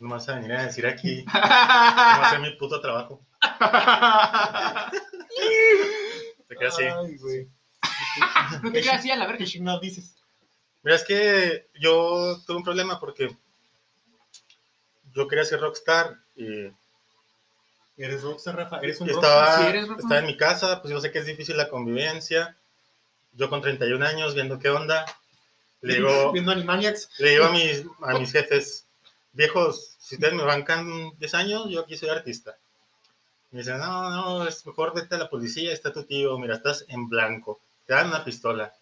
[0.00, 1.24] me vas a venir a decir aquí.
[1.34, 3.20] No va a hacer mi puto trabajo.
[6.48, 6.84] Te quedas así.
[6.84, 7.48] Ay, güey.
[8.62, 9.44] no te quedas así a la ¿Qué verga.
[9.46, 10.14] chingados dices?
[10.82, 13.36] Mira, es que yo tuve un problema porque
[15.12, 16.70] yo quería ser rockstar y
[17.98, 18.78] Eres rockstar, Rafa.
[18.80, 19.32] Eres un y rockstar.
[19.48, 19.98] estaba, Sí, eres rockstar.
[20.04, 22.56] estaba en mi casa, pues yo sé que es difícil la convivencia.
[23.36, 25.04] Yo con 31 años viendo qué onda.
[25.82, 27.10] Le digo, Viendo Animaniacs.
[27.18, 28.86] le digo a mis, a mis jefes,
[29.32, 32.56] viejos, si ustedes me bancan 10 años, yo aquí soy artista.
[33.50, 36.84] Me dicen, no, no, es mejor vete a la policía, está tu tío, mira, estás
[36.88, 38.74] en blanco, te dan una pistola.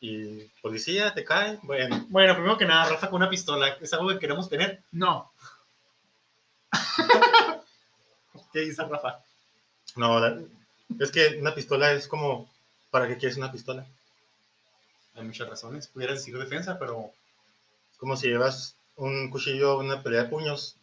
[0.00, 3.76] Y policía, te cae, bueno, Bueno, primero que nada, Rafa con una pistola.
[3.80, 4.82] Es algo que queremos tener.
[4.92, 5.32] No.
[8.52, 9.24] ¿Qué dice Rafa?
[9.96, 10.24] no,
[11.00, 12.48] es que una pistola es como,
[12.90, 13.86] ¿para qué quieres una pistola?
[15.14, 15.88] Hay muchas razones.
[15.88, 17.10] Pudieras decir defensa, pero.
[17.92, 20.76] Es como si llevas un cuchillo a una pelea de puños,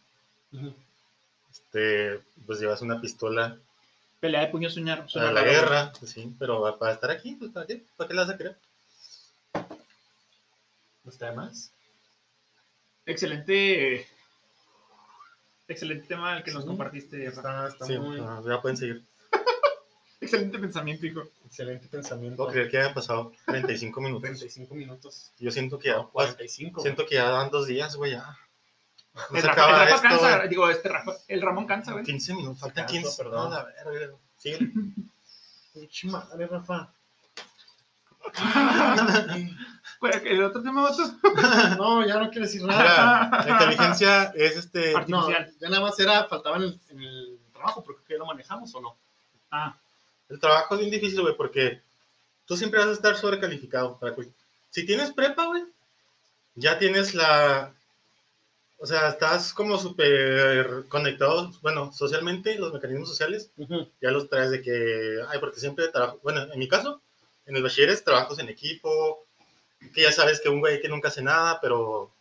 [1.50, 3.58] este, pues llevas una pistola
[4.20, 5.06] Pelea de puños soñar.
[5.14, 7.84] a la guerra, pues sí, pero para estar aquí, pues ¿para qué?
[7.96, 8.56] ¿Para qué la vas a querer?
[11.04, 11.70] ¿No está más?
[13.04, 14.06] Excelente.
[15.68, 17.26] Excelente tema el que nos compartiste.
[17.26, 18.18] Está, está Sí, muy.
[18.18, 19.04] ya pueden seguir.
[20.26, 21.22] Excelente pensamiento, hijo.
[21.44, 22.36] Excelente pensamiento.
[22.36, 24.22] Puedo creer que hayan pasado 35 minutos.
[24.22, 25.32] 35 minutos.
[25.38, 26.82] Yo siento que ya, No, 45.
[26.82, 28.36] siento que ya dan dos días, güey, ya.
[29.30, 30.36] No El se Rafa, el acaba Rafa esto, cansa.
[30.36, 30.48] güey.
[30.48, 31.12] Digo, este Rafa.
[31.28, 32.04] El Ramón cansa, güey.
[32.04, 33.22] 15 minutos, faltan Canso, 15.
[33.22, 33.50] perdón.
[33.50, 34.16] No, la verga.
[34.36, 34.58] Sigue.
[35.72, 36.92] Pinche madre, Rafa.
[39.98, 41.02] Pues, El otro tema, vato.
[41.78, 43.30] no, ya no quiero decir nada.
[43.30, 44.94] Mira, la inteligencia es este.
[44.94, 45.10] Arte.
[45.10, 45.54] No, artificial.
[45.58, 48.80] ya nada más era, faltaba en el, en el trabajo, porque ya lo manejamos o
[48.82, 48.96] no.
[49.50, 49.74] Ah,
[50.28, 51.80] El trabajo es bien difícil, güey, porque
[52.46, 53.98] tú siempre vas a estar sobrecalificado.
[53.98, 54.32] Para cual-
[54.70, 55.62] si tienes prepa, güey,
[56.54, 57.72] ya tienes la.
[58.78, 63.50] O sea, estás como súper conectado, bueno, socialmente, los mecanismos sociales,
[64.02, 67.00] ya los traes de que, ay, porque siempre trabajo, bueno, en mi caso,
[67.46, 69.24] en el bachiller es trabajos en equipo,
[69.94, 72.12] que ya sabes que un güey que nunca hace nada, pero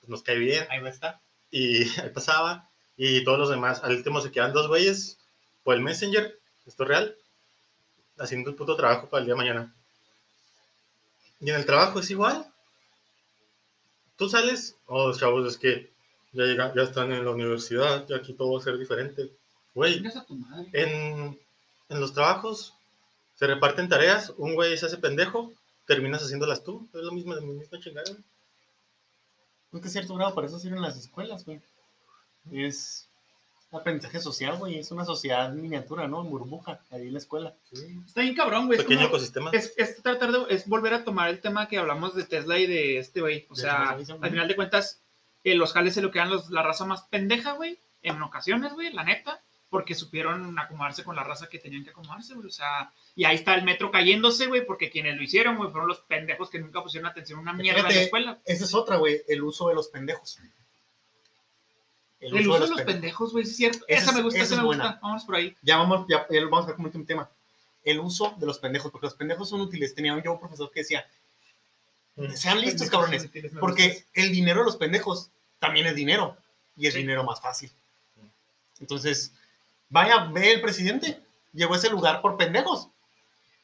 [0.00, 1.20] pues, nos cae bien, Ahí va a estar.
[1.50, 5.16] y ahí pasaba, y todos los demás, al último se quedan dos güeyes
[5.64, 7.16] por el Messenger, esto es real,
[8.22, 9.74] haciendo el puto trabajo para el día de mañana.
[11.40, 12.46] Y en el trabajo es igual.
[14.16, 15.90] Tú sales, oh, chavos, es que
[16.32, 19.30] ya, llega, ya están en la universidad, ya aquí todo va a ser diferente.
[19.74, 20.26] Güey, a
[20.72, 21.38] en,
[21.88, 22.74] en los trabajos
[23.34, 25.52] se reparten tareas, un güey se hace pendejo,
[25.86, 26.88] terminas haciéndolas tú.
[26.92, 28.10] Es lo mismo, la misma chingada.
[29.72, 31.60] es que cierto grado, para eso sirven las escuelas, güey.
[32.52, 33.08] Es
[33.78, 34.78] aprendizaje social, güey.
[34.78, 36.22] Es una sociedad miniatura, ¿no?
[36.22, 37.54] En burbuja, ahí en la escuela.
[38.06, 38.78] Está bien cabrón, güey.
[38.78, 39.50] Es, Pequeño como- ecosistema.
[39.52, 42.66] es, es tratar de, es volver a tomar el tema que hablamos de Tesla y
[42.66, 43.46] de este, güey.
[43.50, 45.02] O De sea, al final de cuentas,
[45.44, 47.78] eh, los jales se lo quedan los, la raza más pendeja, güey.
[48.02, 49.40] En ocasiones, güey, la neta.
[49.70, 52.46] Porque supieron acomodarse con la raza que tenían que acomodarse, güey.
[52.46, 55.88] O sea, y ahí está el metro cayéndose, güey, porque quienes lo hicieron, güey, fueron
[55.88, 58.38] los pendejos que nunca pusieron atención a una mierda en la Fíjate, escuela.
[58.44, 59.22] Esa es otra, güey.
[59.28, 60.38] El uso de los pendejos.
[62.22, 63.84] El uso de los pendejos, güey, es cierto.
[63.88, 64.84] Esa Esa es- me gusta, esa esa es me buena.
[64.84, 65.00] gusta.
[65.02, 65.56] Vamos por ahí.
[65.62, 67.28] Ya vamos, ya, ya vamos a ver como último tema.
[67.84, 69.94] El uso de los pendejos, porque los pendejos son útiles.
[69.94, 71.04] Tenía yo un profesor que decía,
[72.14, 72.30] Mm.
[72.34, 76.36] sean listos, Pendejos cabrones, útiles, porque el dinero de los pendejos también es dinero,
[76.76, 77.00] y es Sí.
[77.00, 77.70] dinero más fácil.
[78.80, 79.32] Entonces,
[79.88, 81.20] vaya, ve el presidente,
[81.52, 82.88] llegó a ese lugar por pendejos.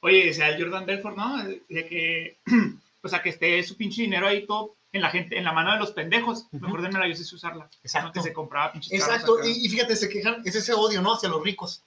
[0.00, 1.44] Oye, decía el Jordan Belfort, ¿no?
[1.44, 2.36] De que,
[3.02, 5.72] o sea, que esté su pinche dinero ahí todo en la gente, en la mano
[5.72, 6.46] de los pendejos.
[6.52, 7.68] Mejor denmela, yo sé usarla.
[7.82, 8.08] Exacto.
[8.08, 11.14] No que se compraba pinches Exacto, y, y fíjate, se quejan, es ese odio, ¿no?
[11.14, 11.82] Hacia los ricos.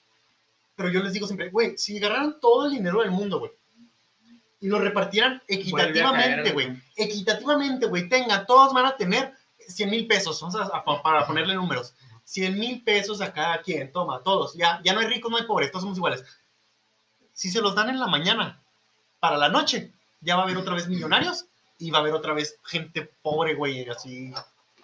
[0.75, 3.51] Pero yo les digo siempre, güey, si agarraran todo el dinero del mundo, güey,
[4.61, 9.33] y lo repartieran equitativamente, güey, equitativamente, güey, tengan, todos van a tener
[9.67, 11.93] 100 mil pesos, vamos a, a- para ponerle números,
[12.23, 15.43] 100 mil pesos a cada quien, toma, todos, ya, ya no hay ricos, no hay
[15.45, 16.23] pobres, todos somos iguales.
[17.33, 18.61] Si se los dan en la mañana,
[19.19, 19.91] para la noche,
[20.21, 21.45] ya va a haber otra vez millonarios
[21.81, 24.31] y va a haber otra vez gente pobre, güey, así,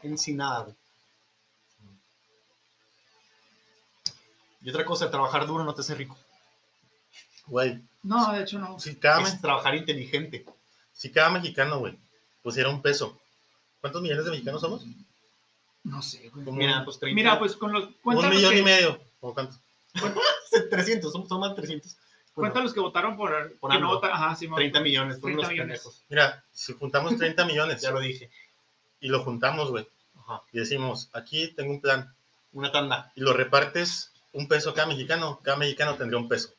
[0.01, 0.75] en sin nada, güey.
[4.61, 6.17] Y otra cosa, trabajar duro no te hace rico.
[7.45, 8.79] Güey, No, de hecho no.
[8.79, 10.45] si cada, Es trabajar inteligente.
[10.91, 11.97] si cada mexicano, güey,
[12.41, 13.17] pusiera un peso,
[13.79, 14.85] ¿cuántos millones de mexicanos somos?
[15.83, 16.45] No sé, güey.
[16.51, 17.15] Mira, pues 30.
[17.15, 17.89] Mira, pues con los.
[18.03, 18.99] un millón que, y medio.
[19.21, 19.55] ¿O cuánto?
[20.69, 21.95] 300, son, son más de 300.
[22.37, 23.57] Bueno, cuenta los que votaron por.
[23.59, 23.95] Por que no AMLO.
[23.95, 24.15] votaron.
[24.15, 25.79] Ajá, sí, 30 millones, fueron 30 los millones.
[25.81, 26.05] pendejos.
[26.09, 28.29] Mira, si juntamos 30 millones Ya lo dije.
[28.99, 29.87] y lo juntamos, güey,
[30.19, 30.41] Ajá.
[30.51, 32.13] y decimos, aquí tengo un plan,
[32.53, 33.11] Una tanda.
[33.15, 36.49] y lo repartes un peso cada mexicano, cada mexicano tendría un peso.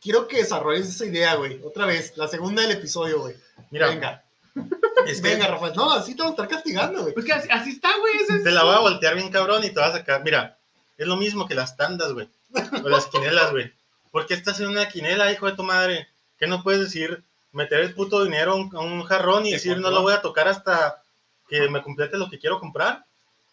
[0.00, 1.60] Quiero que desarrolles esa idea, güey.
[1.64, 3.34] Otra vez, la segunda del episodio, güey.
[3.70, 4.24] Mira, Venga,
[5.06, 5.74] es que venga, Rafael.
[5.74, 7.14] No, así te vamos a estar castigando, güey.
[7.14, 8.16] Pues que así, así está, güey.
[8.22, 10.22] ese es- te la voy a voltear bien cabrón y te vas a sacar.
[10.22, 10.56] Mira,
[10.96, 12.28] es lo mismo que las tandas, güey.
[12.84, 13.72] O las quinelas, güey.
[14.10, 16.08] ¿Por qué estás en una quinela, hijo de tu madre?
[16.38, 17.22] ¿Qué no puedes decir,
[17.52, 21.02] meter el puto dinero a un, jarrón y decir, no lo voy a tocar hasta
[21.48, 23.04] que me complete lo que quiero comprar?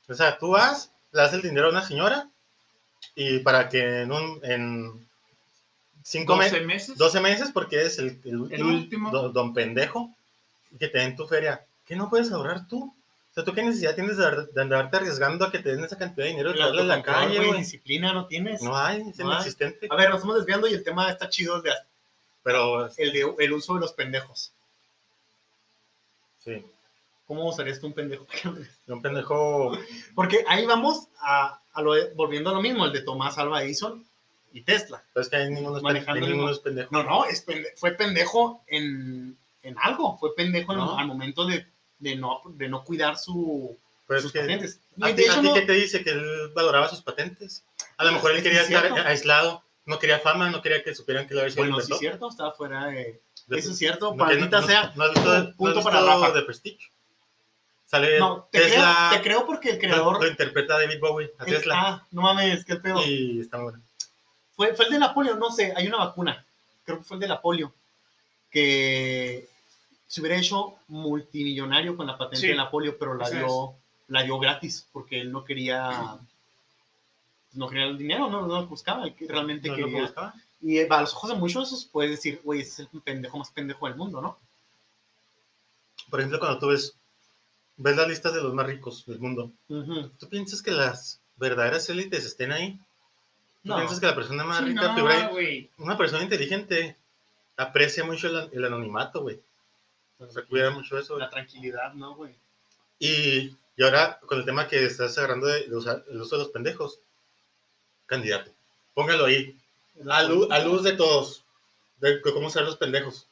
[0.07, 2.29] O sea, tú vas, le das el dinero a una señora
[3.15, 5.07] y para que en, un, en
[6.03, 6.97] cinco meses 12 meses.
[6.97, 9.11] 12 meses porque es el, el último, último.
[9.11, 10.11] do- don pendejo,
[10.71, 11.65] y que te den tu feria.
[11.85, 12.93] ¿Qué no puedes ahorrar tú?
[13.35, 16.31] Sea, ¿tú qué necesidad tienes de, andarte arriesgando a que te den esa cantidad de
[16.31, 18.61] dinero y La darle en la calle, güey, disciplina no tienes.
[18.61, 19.33] No hay, es No hay.
[19.35, 19.87] inexistente.
[19.91, 21.71] A ver, nos estamos desviando y el tema está chido, de,
[22.43, 24.53] Pero, el de el uso de los pendejos.
[26.43, 26.65] sí,
[27.27, 28.25] ¿Cómo usarías tú un pendejo?
[28.87, 29.77] un pendejo,
[30.13, 33.63] Porque ahí vamos a, a lo de- volviendo a lo mismo, el de Tomás Alva
[33.63, 34.05] Edison
[34.53, 35.03] y Tesla.
[35.11, 35.77] pero es que hay ninguno,
[36.49, 36.89] es pendejo.
[36.91, 40.17] No, no, es pende- fue pendejo en, en algo.
[40.19, 41.65] Fue pendejo en- al momento de,
[41.99, 43.77] de, no, de no cuidar su,
[44.07, 44.79] Pero es sus que, patentes.
[45.01, 47.63] ¿a ti, no- qué te dice que él valoraba sus patentes?
[47.97, 50.93] A lo mejor él quería que es estar aislado, no quería fama, no quería que
[50.95, 53.21] supieran que lo había sido bueno, sí es cierto, estaba fuera de...
[53.47, 54.87] De- Eso es cierto, no, no- sea.
[54.95, 56.31] Visto, punto para Rafa.
[56.31, 56.89] de Prestige.
[57.85, 60.19] Sale No, te, Tesla, creo, te creo porque el creador...
[60.19, 61.75] lo interpreta David Bowie, a el- Tesla.
[61.77, 63.05] ah, no mames, qué pedo.
[63.05, 63.79] Y está bueno.
[64.55, 66.43] Fue, fue el de la polio, no sé, hay una vacuna,
[66.85, 67.71] creo que fue el de la polio,
[68.49, 69.47] que
[70.15, 72.47] se hubiera hecho multimillonario con la patente Sí.
[72.47, 73.75] de la polio, pero la dio,
[74.07, 76.17] la dio gratis, porque él no quería,
[77.51, 80.01] no quería el dinero, no, no lo buscaba, él realmente ¿No lo quería.
[80.03, 80.33] buscaba?
[80.61, 83.87] y a los ojos de muchos puedes decir, güey, ese es el pendejo más pendejo
[83.87, 84.39] del mundo, ¿no?
[86.09, 86.95] Por ejemplo, cuando tú ves,
[87.75, 89.51] ves las listas de los más ricos del mundo.
[89.67, 92.79] ¿tú piensas que las verdaderas élites estén ahí?
[93.63, 93.75] ¿Tú No.
[93.75, 95.31] piensas que la persona más Sí, rica no, figura.
[95.79, 96.95] Una persona inteligente
[97.57, 99.41] aprecia mucho el, el anonimato, güey.
[100.31, 101.17] Se cuida mucho eso.
[101.17, 102.35] La tranquilidad, ¿no, güey?
[102.99, 106.43] Y, y ahora, con el tema que estás agarrando de, de usar el uso de
[106.43, 106.99] los pendejos,
[108.05, 108.51] candidato.
[108.93, 109.57] Póngalo ahí,
[110.09, 111.43] a luz, a luz de todos,
[111.99, 113.27] de cómo usar los pendejos.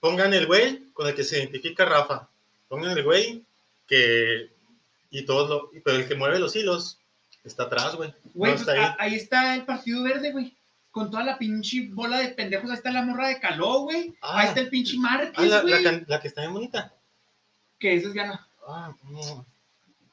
[0.00, 2.28] Pongan el güey con el que se identifica Rafa.
[2.68, 3.42] Pongan el güey
[3.86, 4.50] que.
[5.10, 5.70] Y todos lo.
[5.84, 6.98] Pero el que mueve los hilos
[7.44, 8.12] está atrás, güey.
[8.34, 10.56] Güey, No pues, ahí está el Partido Verde, güey.
[10.92, 12.70] Con toda la pinche bola de pendejos.
[12.70, 14.14] Ahí está la morra de Caló, güey.
[14.22, 14.40] Ah.
[14.40, 16.04] ahí está el pinche Ah, Márquez, la, güey.
[16.06, 16.94] la que está bien bonita.
[17.80, 18.46] Que es lesbiana.
[18.68, 19.44] Ah, no.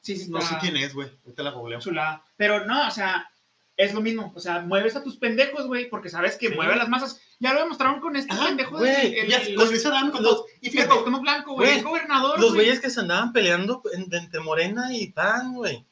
[0.00, 1.78] Sí, sí, No sé quién es, güey, ahorita la googleo.
[1.78, 2.24] chulada.
[2.36, 3.30] Pero no, o sea,
[3.76, 4.32] es lo mismo.
[4.34, 6.54] O sea, mueves a tus pendejos, güey, porque sabes que Sí.
[6.54, 7.20] mueve a las masas.
[7.38, 10.10] Ya lo demostraron con este Ajá, pendejo güey, de, el, Ya, el- los Luis Adame
[10.10, 10.44] con los-.
[10.62, 12.64] Y el fíjate, Blanco, güey, Güey, es gobernador, Los güey.
[12.66, 15.84] güeyes que se andaban peleando entre Morena y PAN, güey.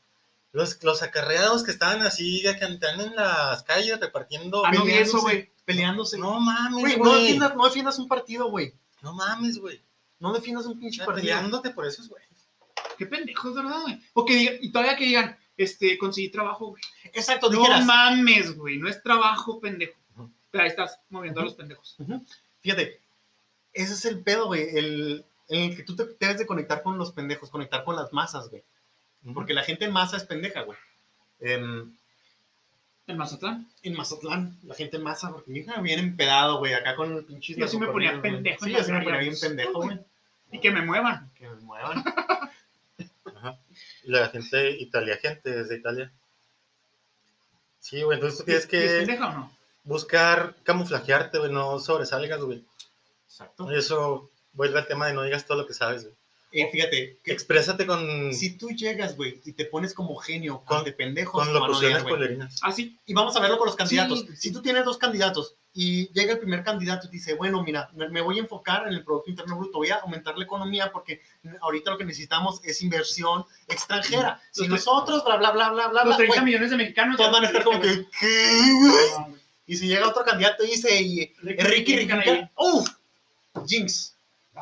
[0.53, 4.65] Los, los acarreados que estaban así, que andan en las calles repartiendo.
[4.65, 5.51] Ah, no vi eso, güey.
[5.65, 6.17] peleándose.
[6.19, 7.11] No mames, Güey, güey.
[7.13, 8.73] no defiendas, no defiendas un partido, güey.
[9.03, 9.83] No mames, güey.
[10.19, 11.21] No defiendas un pinche partido.
[11.23, 12.29] peleándote por esos güeyes.
[12.97, 14.01] Qué pendejos, ¿verdad, güey?
[14.15, 16.83] O que digan, y todavía que digan, este, conseguí trabajo, güey.
[17.13, 17.85] Exacto, No dijeras.
[17.85, 19.95] mames, güey, no es trabajo, pendejo.
[20.51, 21.97] Pero ahí estás moviendo a los pendejos.
[22.61, 23.01] Fíjate,
[23.75, 24.63] ese es el pedo, güey.
[24.77, 28.13] El, en el que tú te debes de conectar con los pendejos, conectar con las
[28.15, 28.65] masas, güey.
[29.35, 30.79] Porque la gente en masa es pendeja, güey.
[31.41, 31.93] Em,
[33.07, 33.69] En Mazatlán.
[33.83, 37.25] en Mazatlán, la gente en masa, porque mi hija viene empedado, güey, acá con el
[37.25, 37.55] pinche.
[37.57, 39.97] Yo sí me ponía pendejo Sí, yo sí me ponía bien pendejo, güey.
[39.97, 40.01] güey.
[40.53, 41.31] Y que me muevan.
[41.35, 42.05] Que me muevan.
[43.37, 43.59] Ajá.
[44.05, 46.13] Y la gente, Italia, gente desde Italia.
[47.81, 49.57] Sí, güey, entonces tú tienes ¿Y ¿Es que pendeja o no?
[49.85, 52.65] buscar camuflajearte, güey, no sobresalgas, güey.
[53.27, 53.71] Exacto.
[53.73, 56.15] Y eso vuelve al tema de no digas todo lo que sabes, güey.
[56.51, 60.79] Eh, fíjate, que Exprésate con, si tú llegas, güey, y te pones como genio Con-
[60.79, 62.59] ante pendejos, con locuciones polerinas.
[62.63, 62.99] Ah, sí.
[63.05, 64.21] Y vamos a verlo con los candidatos.
[64.21, 64.37] Sí.
[64.37, 68.23] Si tú tienes dos candidatos y llega el primer candidato y dice, bueno, mira, me,
[68.23, 71.21] voy a enfocar en el Producto Interno Bruto, voy a aumentar la economía porque
[71.61, 74.41] ahorita lo que necesitamos es inversión extranjera.
[74.51, 77.17] Si Los nosotros, bla, bla, bla, bla, bla, Los bla, 30 güey, millones de mexicanos.
[77.19, 77.89] todos van a estar como que,
[78.21, 79.39] ¿qué, güey?
[79.67, 82.09] Y si llega otro candidato y dice, y, Ricky Ricky.
[83.67, 84.15] Jinx.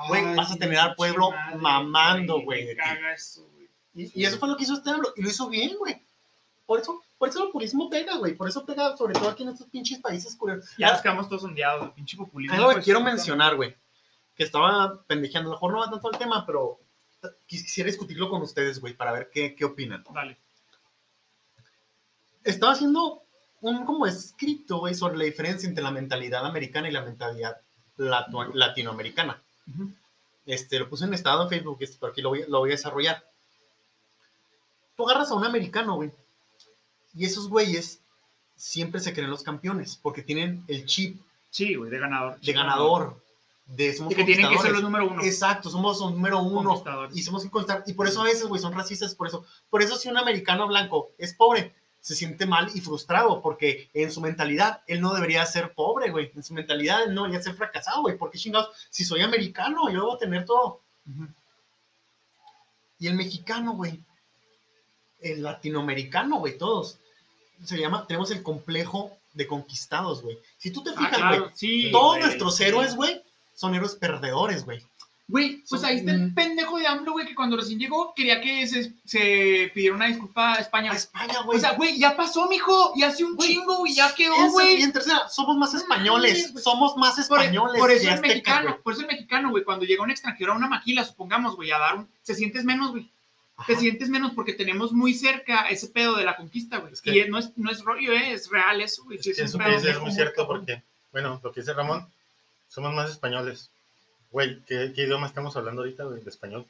[0.08, 2.68] Güey, vas a tener al pueblo madre, mamando, güey.
[3.94, 6.02] Y, y eso fue lo que hizo este AMLO, y lo hizo bien, güey.
[6.66, 8.34] Por eso, por eso el populismo pega, güey.
[8.34, 10.70] Por eso pega, sobre todo aquí en estos pinches países curiosos.
[10.76, 12.56] Ya nos quedamos todos ondeados, pinche populismo.
[12.56, 13.74] Algo que pues, quiero mencionar, güey,
[14.34, 16.78] que estaba pendejeando, a lo mejor no va tanto el tema, pero
[17.46, 20.04] quisiera discutirlo con ustedes, güey, para ver qué, qué opinan.
[20.12, 20.36] Dale.
[22.44, 23.22] Estaba haciendo
[23.60, 27.60] un como escrito, güey, sobre la diferencia entre la mentalidad americana y la mentalidad
[27.96, 28.52] lato-
[30.46, 32.72] Este, lo puse en estado en Facebook, este, por aquí lo voy, lo voy a
[32.72, 33.24] desarrollar.
[34.96, 36.12] Tú agarras a un americano, güey,
[37.14, 38.00] y esos güeyes
[38.54, 41.20] siempre se creen los campeones, porque tienen el chip
[41.56, 42.38] Sí, güey, de ganador.
[42.38, 43.24] de ganador,
[43.64, 45.22] de somos Y que tienen que ser los número uno.
[45.22, 46.84] Exacto, somos los número uno.
[47.14, 47.82] Y somos que constar.
[47.86, 49.14] Y por eso a veces, güey, son racistas.
[49.14, 51.74] Por eso, por eso si un americano blanco es pobre,
[52.06, 53.42] se siente mal y frustrado.
[53.42, 56.30] Porque en su mentalidad, él no debería ser pobre, güey.
[56.36, 58.16] En su mentalidad, él no debería ser fracasado, güey.
[58.16, 60.82] Porque chingados, si soy americano, yo debo tener todo.
[63.00, 64.00] Y el mexicano, güey.
[65.20, 66.98] El latinoamericano, güey, todos.
[67.64, 70.38] Se llama, tenemos el complejo de conquistados, güey.
[70.58, 71.90] Si tú te Ah, fijas, güey, claro, sí.
[71.90, 72.64] todos nuestros sí.
[72.64, 73.20] héroes, güey,
[73.52, 74.80] son héroes perdedores, güey.
[75.28, 76.34] Güey, pues ahí está el Mm.
[76.34, 80.52] pendejo de AMLO, güey, que cuando recién llegó quería que se, se pidiera una disculpa
[80.54, 80.92] a España.
[80.92, 81.58] A España, güey.
[81.58, 82.92] O sea, güey, ya pasó, mijo.
[82.94, 84.82] Y hace un Güey, chingo, güey, ya quedó, Y güey.
[84.82, 86.52] en tercera, somos más españoles.
[86.62, 87.80] somos más Por, españoles.
[87.80, 90.68] por eso el mexicano, por eso el mexicano, güey, cuando llega un extranjero a una
[90.68, 92.08] maquila, supongamos, güey, a dar un...
[92.22, 93.10] Se sientes menos, güey.
[93.66, 96.92] Te sientes menos porque tenemos muy cerca ese pedo de la conquista, güey.
[96.92, 99.18] Es que- y no es, no es rollo, eh, es real eso, güey.
[99.18, 101.60] Es es que un eso pedo que dices es muy cierto porque, bueno, lo que
[101.62, 102.06] dice Ramón,
[102.68, 103.70] somos más españoles.
[104.36, 106.22] Güey, ¿qué, qué idioma estamos hablando ahorita, güey?
[106.22, 106.66] De español.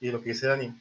[0.00, 0.74] Y lo que dice Dani,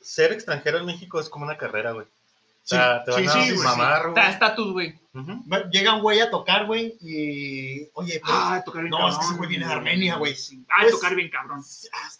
[0.00, 2.06] ser extranjero en México es como una carrera, güey.
[2.06, 4.32] O sea, te van sí, a sí, güey, mamar, Está güey.
[4.32, 4.98] estatus, güey.
[5.12, 5.44] Ujú.
[5.52, 7.86] Va- Llega un güey a tocar, güey, y.
[7.92, 9.12] Oye, pero- Ah, tocar bien No, cabrón.
[9.12, 10.34] es que ese güey viene de Armenia, güey.
[10.34, 10.64] Sí.
[10.70, 11.62] Ah, Pues- tocar bien cabrón.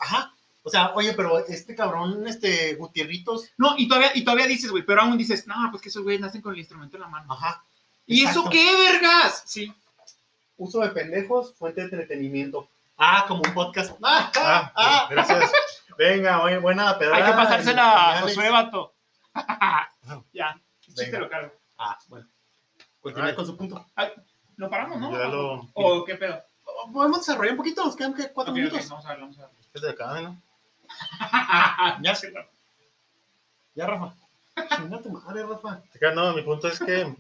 [0.01, 0.34] Ajá.
[0.64, 3.49] O sea, oye, pero este cabrón, este Gutierritos.
[3.57, 6.20] No, y todavía, y todavía dices, güey, pero aún dices, no, pues que esos güeyes
[6.20, 7.32] nacen con el instrumento en la mano.
[7.32, 7.64] Ajá.
[8.07, 8.40] ¿Y Exacto.
[8.42, 9.45] eso qué, vergas?
[9.47, 9.72] Sí.
[10.57, 12.69] Uso de pendejos, fuente de entretenimiento.
[12.97, 13.97] Ah, como un podcast.
[14.03, 15.09] Ah, Ah, ah, ah.
[15.11, 15.51] gracias.
[15.99, 17.17] Venga, güey, buena pedrada.
[17.25, 18.21] Hay que pasársela a.
[18.23, 18.95] Josué Vato.
[20.33, 21.53] ya, chiste lo cargo.
[21.79, 22.27] Ah, bueno.
[23.01, 23.35] Continúa Ah.
[23.35, 23.85] con su punto.
[24.57, 25.11] ¿Lo paramos, no?
[25.13, 26.41] Ya lo- ¿O qué pedo?
[26.93, 28.89] Podemos desarrollar un poquito, nos quedan cuatro minutos.
[28.89, 29.51] vamos a ver, vamos a ver.
[29.75, 30.41] Es de acá, ¿no?
[32.03, 32.15] Ya,
[33.75, 34.15] ya, Rafa.
[34.77, 35.83] Chinga tu madre, Rafa.
[36.15, 37.13] No, mi punto es que.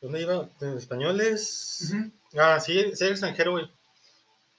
[0.00, 0.48] ¿Dónde iba?
[0.60, 1.92] En españoles.
[2.38, 3.70] Ah, sí, ser extranjero, güey.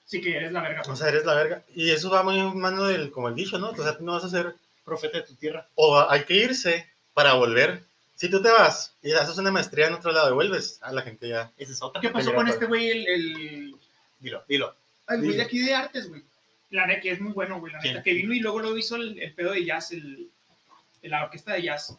[0.05, 0.81] Sí, que eres la verga.
[0.87, 1.63] O sea, eres la verga.
[1.73, 3.69] Y eso va muy en mano del, como el dicho, ¿no?
[3.69, 4.55] O sea, tú no vas a ser.
[4.83, 5.67] Profeta de tu tierra.
[5.75, 7.83] O hay que irse para volver.
[8.15, 11.01] Si tú te vas y haces una maestría en otro lado y vuelves, a la
[11.01, 11.51] gente ya.
[11.57, 12.01] Esa es otra.
[12.01, 12.55] ¿Qué pasó con pues.
[12.55, 13.75] este güey, el, el,
[14.19, 14.75] Dilo, dilo.
[15.07, 16.23] el güey de aquí de artes, güey?
[16.71, 18.03] La neta, que es muy bueno, güey, la neta.
[18.03, 20.29] Que vino y luego lo hizo el, el pedo de jazz, el,
[21.03, 21.97] la orquesta de jazz.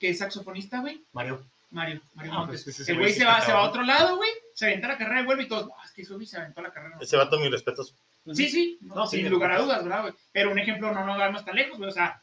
[0.00, 1.02] Que es saxofonista, güey.
[1.12, 1.44] Mario.
[1.74, 2.64] Mario, Mario Ah, Montes.
[2.64, 4.30] pues, el güey se va, se va a otro lado, güey.
[4.54, 5.66] Se avienta la carrera y vuelve y todos.
[5.66, 6.96] "No, es que eso güey se aventó la carrera.
[7.00, 7.94] Ese vato, mis respetos.
[8.32, 10.14] Sí, sí, no, No, sí, sin lugar a dudas, ¿verdad, güey?
[10.32, 11.90] Pero un ejemplo, no nos vamos tan lejos, güey.
[11.90, 12.22] O sea,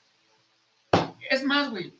[1.29, 1.93] es más, güey.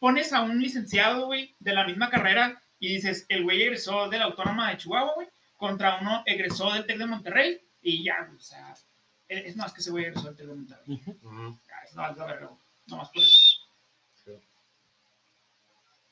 [0.00, 4.18] pones a un licenciado, güey, de la misma carrera y dices, el güey egresó de
[4.18, 8.36] la Autónoma de Chihuahua, güey, contra uno egresó del TEC de Monterrey y ya, güey,
[8.36, 8.86] o sea, es
[9.28, 10.84] es más que ese güey egresó del TEC de Monterrey.
[11.22, 11.58] Ujú.
[11.66, 12.60] Ya, es no, es la verga, güey.
[12.86, 13.57] Nomás por eso.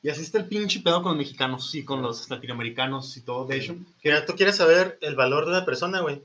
[0.06, 3.44] Y así está el pinche pedo con los mexicanos y con los latinoamericanos y todo.
[3.44, 6.22] De hecho, Mira, tú quieres saber el valor de una persona, güey.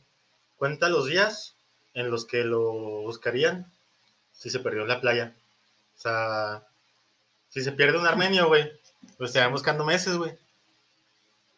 [0.55, 1.55] Cuenta los días
[1.95, 2.61] en los que lo
[3.01, 3.65] buscarían
[4.33, 5.33] si se perdió en la playa.
[5.97, 6.63] O sea,
[7.49, 8.71] si se pierde un armenio, güey,
[9.17, 10.37] lo estarían buscando meses, güey.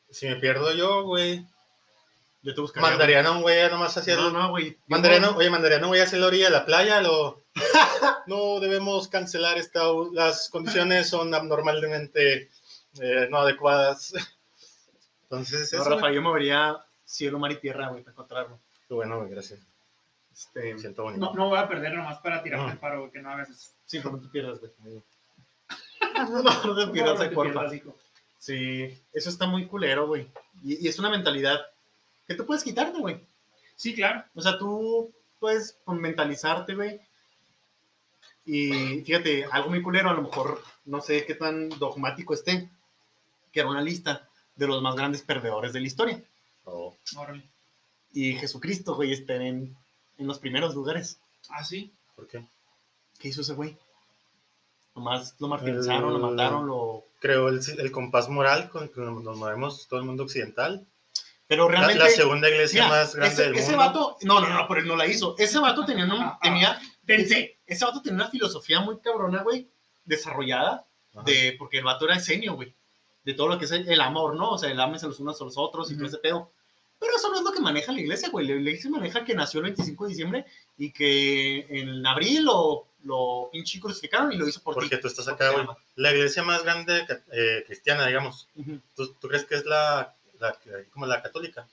[0.09, 1.45] Si me pierdo yo, güey,
[2.43, 2.89] yo te buscaría.
[2.89, 4.77] mandarían a un güey nomás hacia No, el- no, güey.
[4.87, 7.41] Mandarían, a- oye, mandarían a un güey hacia la orilla de la playa, lo...
[8.27, 9.81] no debemos cancelar esta...
[10.11, 12.49] Las condiciones son abnormalmente
[13.01, 14.13] eh, no adecuadas.
[15.23, 16.15] Entonces, No, eso, Rafa, güey.
[16.15, 18.59] yo movería cielo, mar y tierra, güey, para encontrarlo.
[18.87, 19.59] Qué bueno, güey, gracias.
[20.31, 21.25] Este, Me siento bonito.
[21.25, 22.71] No, no voy a perder nomás para tirarte No.
[22.71, 23.71] el paro, güey, que no hagas eso.
[23.85, 24.71] sí, pero no te pierdas, güey.
[26.15, 27.51] No, no te pierdas, No, no te porfa.
[27.53, 27.95] pierdas, hijo.
[28.37, 30.27] Sí, eso está muy culero, güey.
[30.63, 31.61] Y, y es una mentalidad
[32.27, 33.25] que tú puedes quitarte, güey.
[33.75, 34.23] Sí, claro.
[34.35, 37.01] O sea, tú puedes mentalizarte, güey.
[38.45, 42.69] Y fíjate, algo muy culero, a lo mejor no sé qué tan dogmático esté,
[43.51, 46.23] que era una lista de los más grandes perdedores de la historia.
[46.65, 47.49] Oh, Órale.
[48.11, 49.75] Y Jesucristo, güey, está en,
[50.17, 51.19] en los primeros lugares.
[51.49, 51.93] Ah, sí.
[52.15, 52.45] ¿Por qué?
[53.19, 53.77] ¿Qué hizo ese güey?
[54.95, 57.05] Nomás lo martirizaron, lo mataron, lo...
[57.19, 60.85] Creo el, el compás moral con el que nos movemos todo el mundo occidental.
[61.53, 62.03] Pero La, realmente...
[62.03, 63.77] la segunda iglesia mira, más grande ese, del ese mundo.
[63.85, 64.17] vato...
[64.23, 65.35] No, no, no, pero él no la hizo.
[65.37, 66.39] Ese vato tenía, un- ah.
[66.41, 67.59] tenía Pensé.
[67.65, 69.67] ese vato tenía una filosofía muy cabrona, güey,
[70.05, 71.23] desarrollada, Ajá.
[71.25, 72.73] de, porque el vato era esenio, güey,
[73.23, 74.51] de todo lo que es el, el amor, ¿no?
[74.51, 76.15] O sea, el ámense los unos a los otros y todo Ujú.
[76.15, 76.51] ese pedo.
[76.99, 78.47] Pero eso no es lo que maneja la iglesia, güey.
[78.47, 80.45] La iglesia maneja que nació el 25 de diciembre
[80.77, 85.01] y que en abril lo, lo pinche crucificaron y lo hizo por Porque ti.
[85.01, 85.67] tú estás porque acá, güey.
[85.95, 88.47] La iglesia más grande eh, cristiana, digamos.
[88.55, 88.79] Ujú.
[88.95, 91.67] ¿Tú, tú crees que es la, la- como la católica?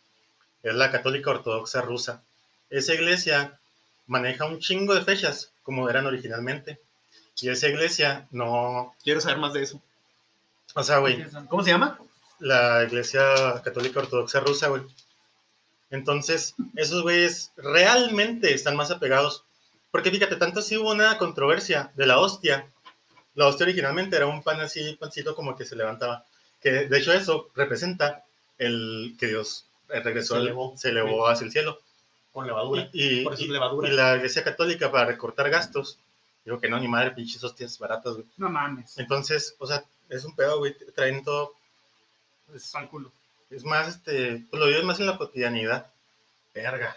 [0.63, 2.23] Es la católica ortodoxa rusa.
[2.71, 3.59] Esa iglesia
[4.07, 6.79] maneja un chingo de fechas, como eran originalmente.
[7.41, 8.95] Y esa iglesia no...
[9.03, 9.81] Quiero saber más de eso.
[10.75, 11.25] O sea, güey.
[11.49, 11.99] ¿Cómo se llama?
[12.41, 13.23] la iglesia
[13.63, 14.83] católica ortodoxa rusa, güey.
[15.91, 19.45] Entonces, esos güeyes realmente están más apegados.
[19.91, 22.67] Porque fíjate, tanto si hubo una controversia de la hostia.
[23.35, 26.25] La hostia originalmente era un pan así, pancito como que se levantaba.
[26.63, 28.25] Que de hecho eso representa
[28.61, 30.75] el que Dios eh, regresó, Se al- elevó.
[30.77, 31.81] se elevó hacia el cielo.
[32.33, 32.89] Con levadura.
[32.93, 33.89] Y, Por eso y- es levadura.
[33.89, 35.99] y la iglesia católica para recortar gastos,
[36.45, 38.27] digo que no, ni madre, pinches hostias baratas, güey.
[38.37, 38.97] No mames.
[38.99, 41.55] Entonces, o sea, es un pedo, güey, traen todo...
[42.55, 43.11] es- Al culo.
[43.51, 45.91] es más, este, pues lo vives más en la cotidianidad.
[46.55, 46.97] Verga.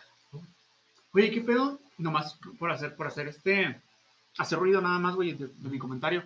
[1.13, 1.79] Oye, ¿qué pedo?
[1.97, 3.79] Nomás por hacer, por hacer este,
[4.37, 6.23] hacer ruido nada más, güey, de, de mi comentario.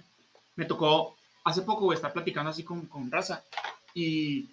[0.55, 3.43] Me tocó hace poco, güey, estar platicando así con, con raza
[3.93, 4.49] y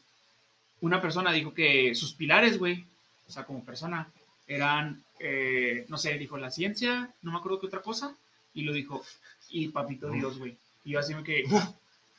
[0.85, 2.85] una persona dijo que sus pilares, güey,
[3.29, 4.09] o sea, como persona,
[4.47, 8.15] eran, eh, no sé, dijo la ciencia, no me acuerdo qué otra cosa,
[8.53, 9.03] y lo dijo,
[9.49, 10.57] y papito Dios, güey.
[10.85, 11.45] Y yo así me que,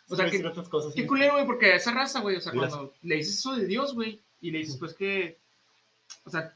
[0.10, 1.08] o sea, que, otras cosas, Qué sí.
[1.08, 4.20] culero, güey, porque esa raza, güey, o sea, cuando le dices eso de Dios, güey,
[4.42, 5.38] y le dices, pues que,
[6.24, 6.54] o sea,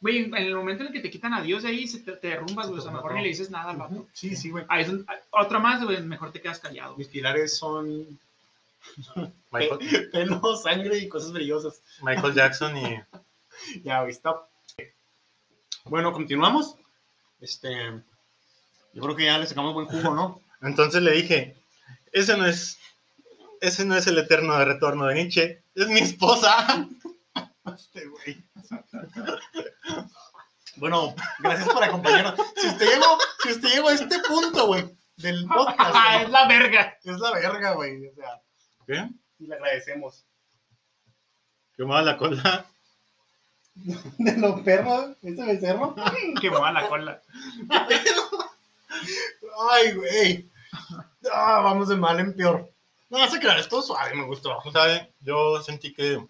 [0.00, 2.12] güey, en el momento en el que te quitan a Dios de ahí, se te,
[2.12, 4.06] te derrumbas, güey, o sea, mejor ni le dices nada al vato.
[4.12, 4.64] Sí, sí, güey.
[4.68, 6.96] Ahí es un- otra más, güey, mejor te quedas callado.
[6.96, 8.18] Mis pilares son
[9.50, 11.82] Michael, pelo, sangre y cosas brillosas.
[12.02, 13.02] Michael Jackson y
[13.84, 14.48] Ya, güey, stop.
[15.84, 16.76] Bueno, continuamos.
[17.40, 17.72] Este,
[18.92, 20.40] yo creo que ya le sacamos buen jugo, ¿no?
[20.62, 21.56] entonces le dije,
[22.12, 22.78] ese no es,
[23.60, 26.88] ese no es el eterno de retorno de Nietzsche, es mi esposa.
[27.66, 28.44] Este, güey.
[30.76, 32.34] Bueno, gracias por acompañarnos.
[32.56, 36.46] Si usted llegó, si usted llegó a este punto, güey, del podcast, Ah, es la
[36.46, 36.96] verga.
[37.02, 38.06] es la verga, güey.
[38.06, 38.40] O sea,
[38.86, 39.08] ¿Qué?
[39.38, 40.24] y le agradecemos.
[41.76, 42.66] Que me va la cola.
[44.18, 45.94] De los perros, ese becerro.
[46.40, 47.22] Que mueva la cola.
[49.70, 50.50] Ay, güey.
[51.32, 52.70] Ah, vamos de mal en peor.
[53.10, 54.58] No, se crean, es todo suave, me gustó.
[54.72, 55.12] ¿Sabe?
[55.20, 56.26] Yo sentí que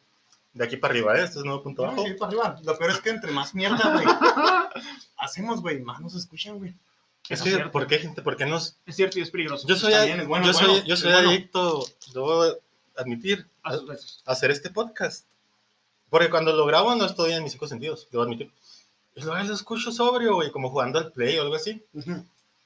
[0.52, 1.24] de aquí para arriba, ¿eh?
[1.24, 2.04] este es nuevo punto bajo.
[2.04, 2.60] sí, para arriba.
[2.64, 4.06] Lo peor es que entre más mierda, güey,
[5.18, 6.74] hacemos, güey, más nos escuchan, güey.
[7.28, 7.58] Es que.
[7.70, 8.22] ¿por qué, gente?
[8.22, 8.78] ¿Por qué nos...?
[8.86, 9.66] Es cierto y es peligroso.
[9.66, 11.30] Yo soy, es bueno, yo soy, bueno, yo soy bueno.
[11.30, 12.44] adicto, debo
[12.96, 13.78] admitir, A a,
[14.32, 15.26] hacer este podcast.
[16.08, 18.50] Porque cuando lo grabo no estoy en mis cinco sentidos, debo admitir.
[19.16, 21.82] Y luego lo escucho sobrio, güey, como jugando al play o algo así.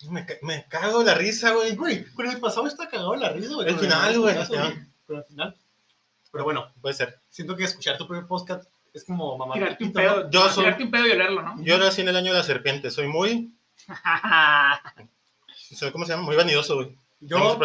[0.08, 1.74] Me, ca- me cago de la risa, güey.
[1.76, 3.68] Güey, con el pasado está cagado la risa, güey.
[3.68, 5.56] El final, güey, caso, el final.
[6.32, 7.18] Pero bueno, Puede ser.
[7.28, 9.54] siento que escuchar tu primer podcast es como mamá.
[9.54, 9.94] Tirarte un ¿no?
[9.94, 10.30] pedo.
[10.30, 11.62] Yo soy- un pedo y olerlo, ¿no?
[11.62, 13.52] Yo nací en el año de la serpiente, soy muy,
[15.76, 16.24] soy, ¿cómo se llama?
[16.24, 16.97] Muy vanidoso, güey.
[17.20, 17.59] Yo,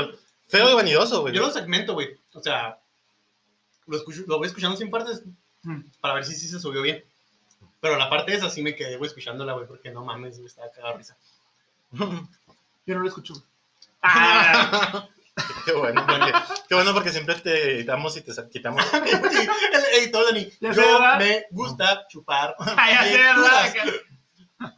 [0.48, 1.34] Feo y vanidoso, güey.
[1.34, 2.18] Yo lo segmento, güey.
[2.34, 2.78] O sea,
[3.88, 5.24] lo, escucho, lo voy escuchando sin partes
[5.66, 5.82] Mm.
[6.00, 7.04] para ver si sí se subió bien.
[7.82, 10.72] Pero la parte esa sí me quedé, güey, escuchándola, güey, porque no mames, me estaba
[10.72, 11.18] cagado de risa.
[11.92, 13.34] Yo no lo escucho.
[14.02, 15.08] Ah,
[15.66, 16.34] Qué bueno, porque,
[16.70, 18.86] qué bueno porque siempre te editamos y te quitamos.
[18.94, 22.56] el editor Dani, Ya yo me gusta chupar.
[22.60, 24.02] ah, ya sé.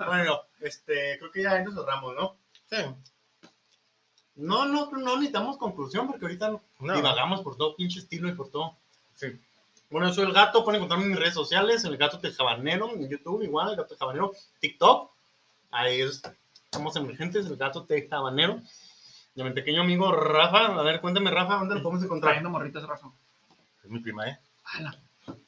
[0.04, 2.36] Bueno, este, creo que ya ahí nos cerramos, ¿no?
[2.70, 2.78] Sí.
[4.36, 6.95] No, no, no necesitamos conclusión porque ahorita No.
[6.95, 8.76] divagamos por todo pinche estilo y por todo.
[9.16, 9.39] Sí.
[9.89, 13.10] Bueno, yo soy el gato, pueden encontrarme en mis redes sociales, el gato tejabanero, en
[13.10, 15.10] YouTube igual, el gato tejabanero, TikTok,
[15.72, 16.22] ahí es,
[16.72, 18.62] somos emergentes, el gato tejabanero.
[19.34, 22.32] Y a mi pequeño amigo Rafa, a ver, cuéntame Rafa, ¿dónde lo podemos encontrar?
[22.32, 23.08] Trayendo morritas, Rafa.
[23.84, 24.39] Es mi prima, ¿eh?
[24.66, 24.99] Ala.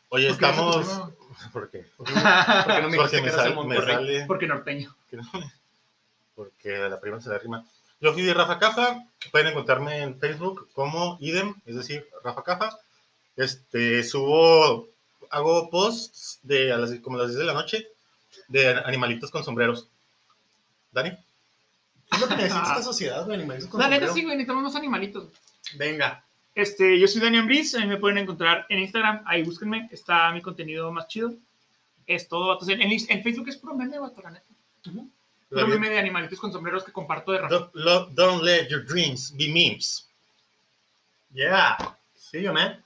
[0.10, 1.12] Oye, ¿Por qué estamos.
[1.54, 1.86] ¿Por qué?
[1.98, 4.26] Porque no me Porque dijiste me, que eras sal- de me sale.
[4.26, 4.96] Porque norteño.
[5.10, 5.30] que no-
[6.36, 7.66] Porque la prima se la rima.
[8.02, 9.04] Yo fui de Rafa Cafa.
[9.32, 12.78] Pueden encontrarme en Facebook como idem, es decir, Rafa Cafa.
[13.36, 14.88] Este, subo,
[15.30, 17.88] hago posts de a las, como a las 10 de la noche
[18.48, 19.88] de animalitos con sombreros.
[20.92, 21.12] ¿Dani?
[21.12, 24.14] ¿Qué es lo que necesita esta sociedad de animales con La neta sombrero?
[24.16, 25.28] sí, güey, necesitamos más animalitos.
[25.76, 26.24] Venga,
[26.60, 30.30] Este, yo soy Daniel Briz, a mí me pueden encontrar en Instagram, ahí búsquenme, está
[30.34, 31.34] mi contenido más chido.
[32.06, 32.68] Es todo, vatos.
[32.68, 34.46] en, en, Facebook es puro meme, vato, la neta.
[35.50, 37.72] Puro meme de animalitos con sombreros que comparto de Rafa.
[37.74, 40.10] Don't, don't let your dreams be memes.
[41.34, 41.78] yeah,
[42.14, 42.84] see you man.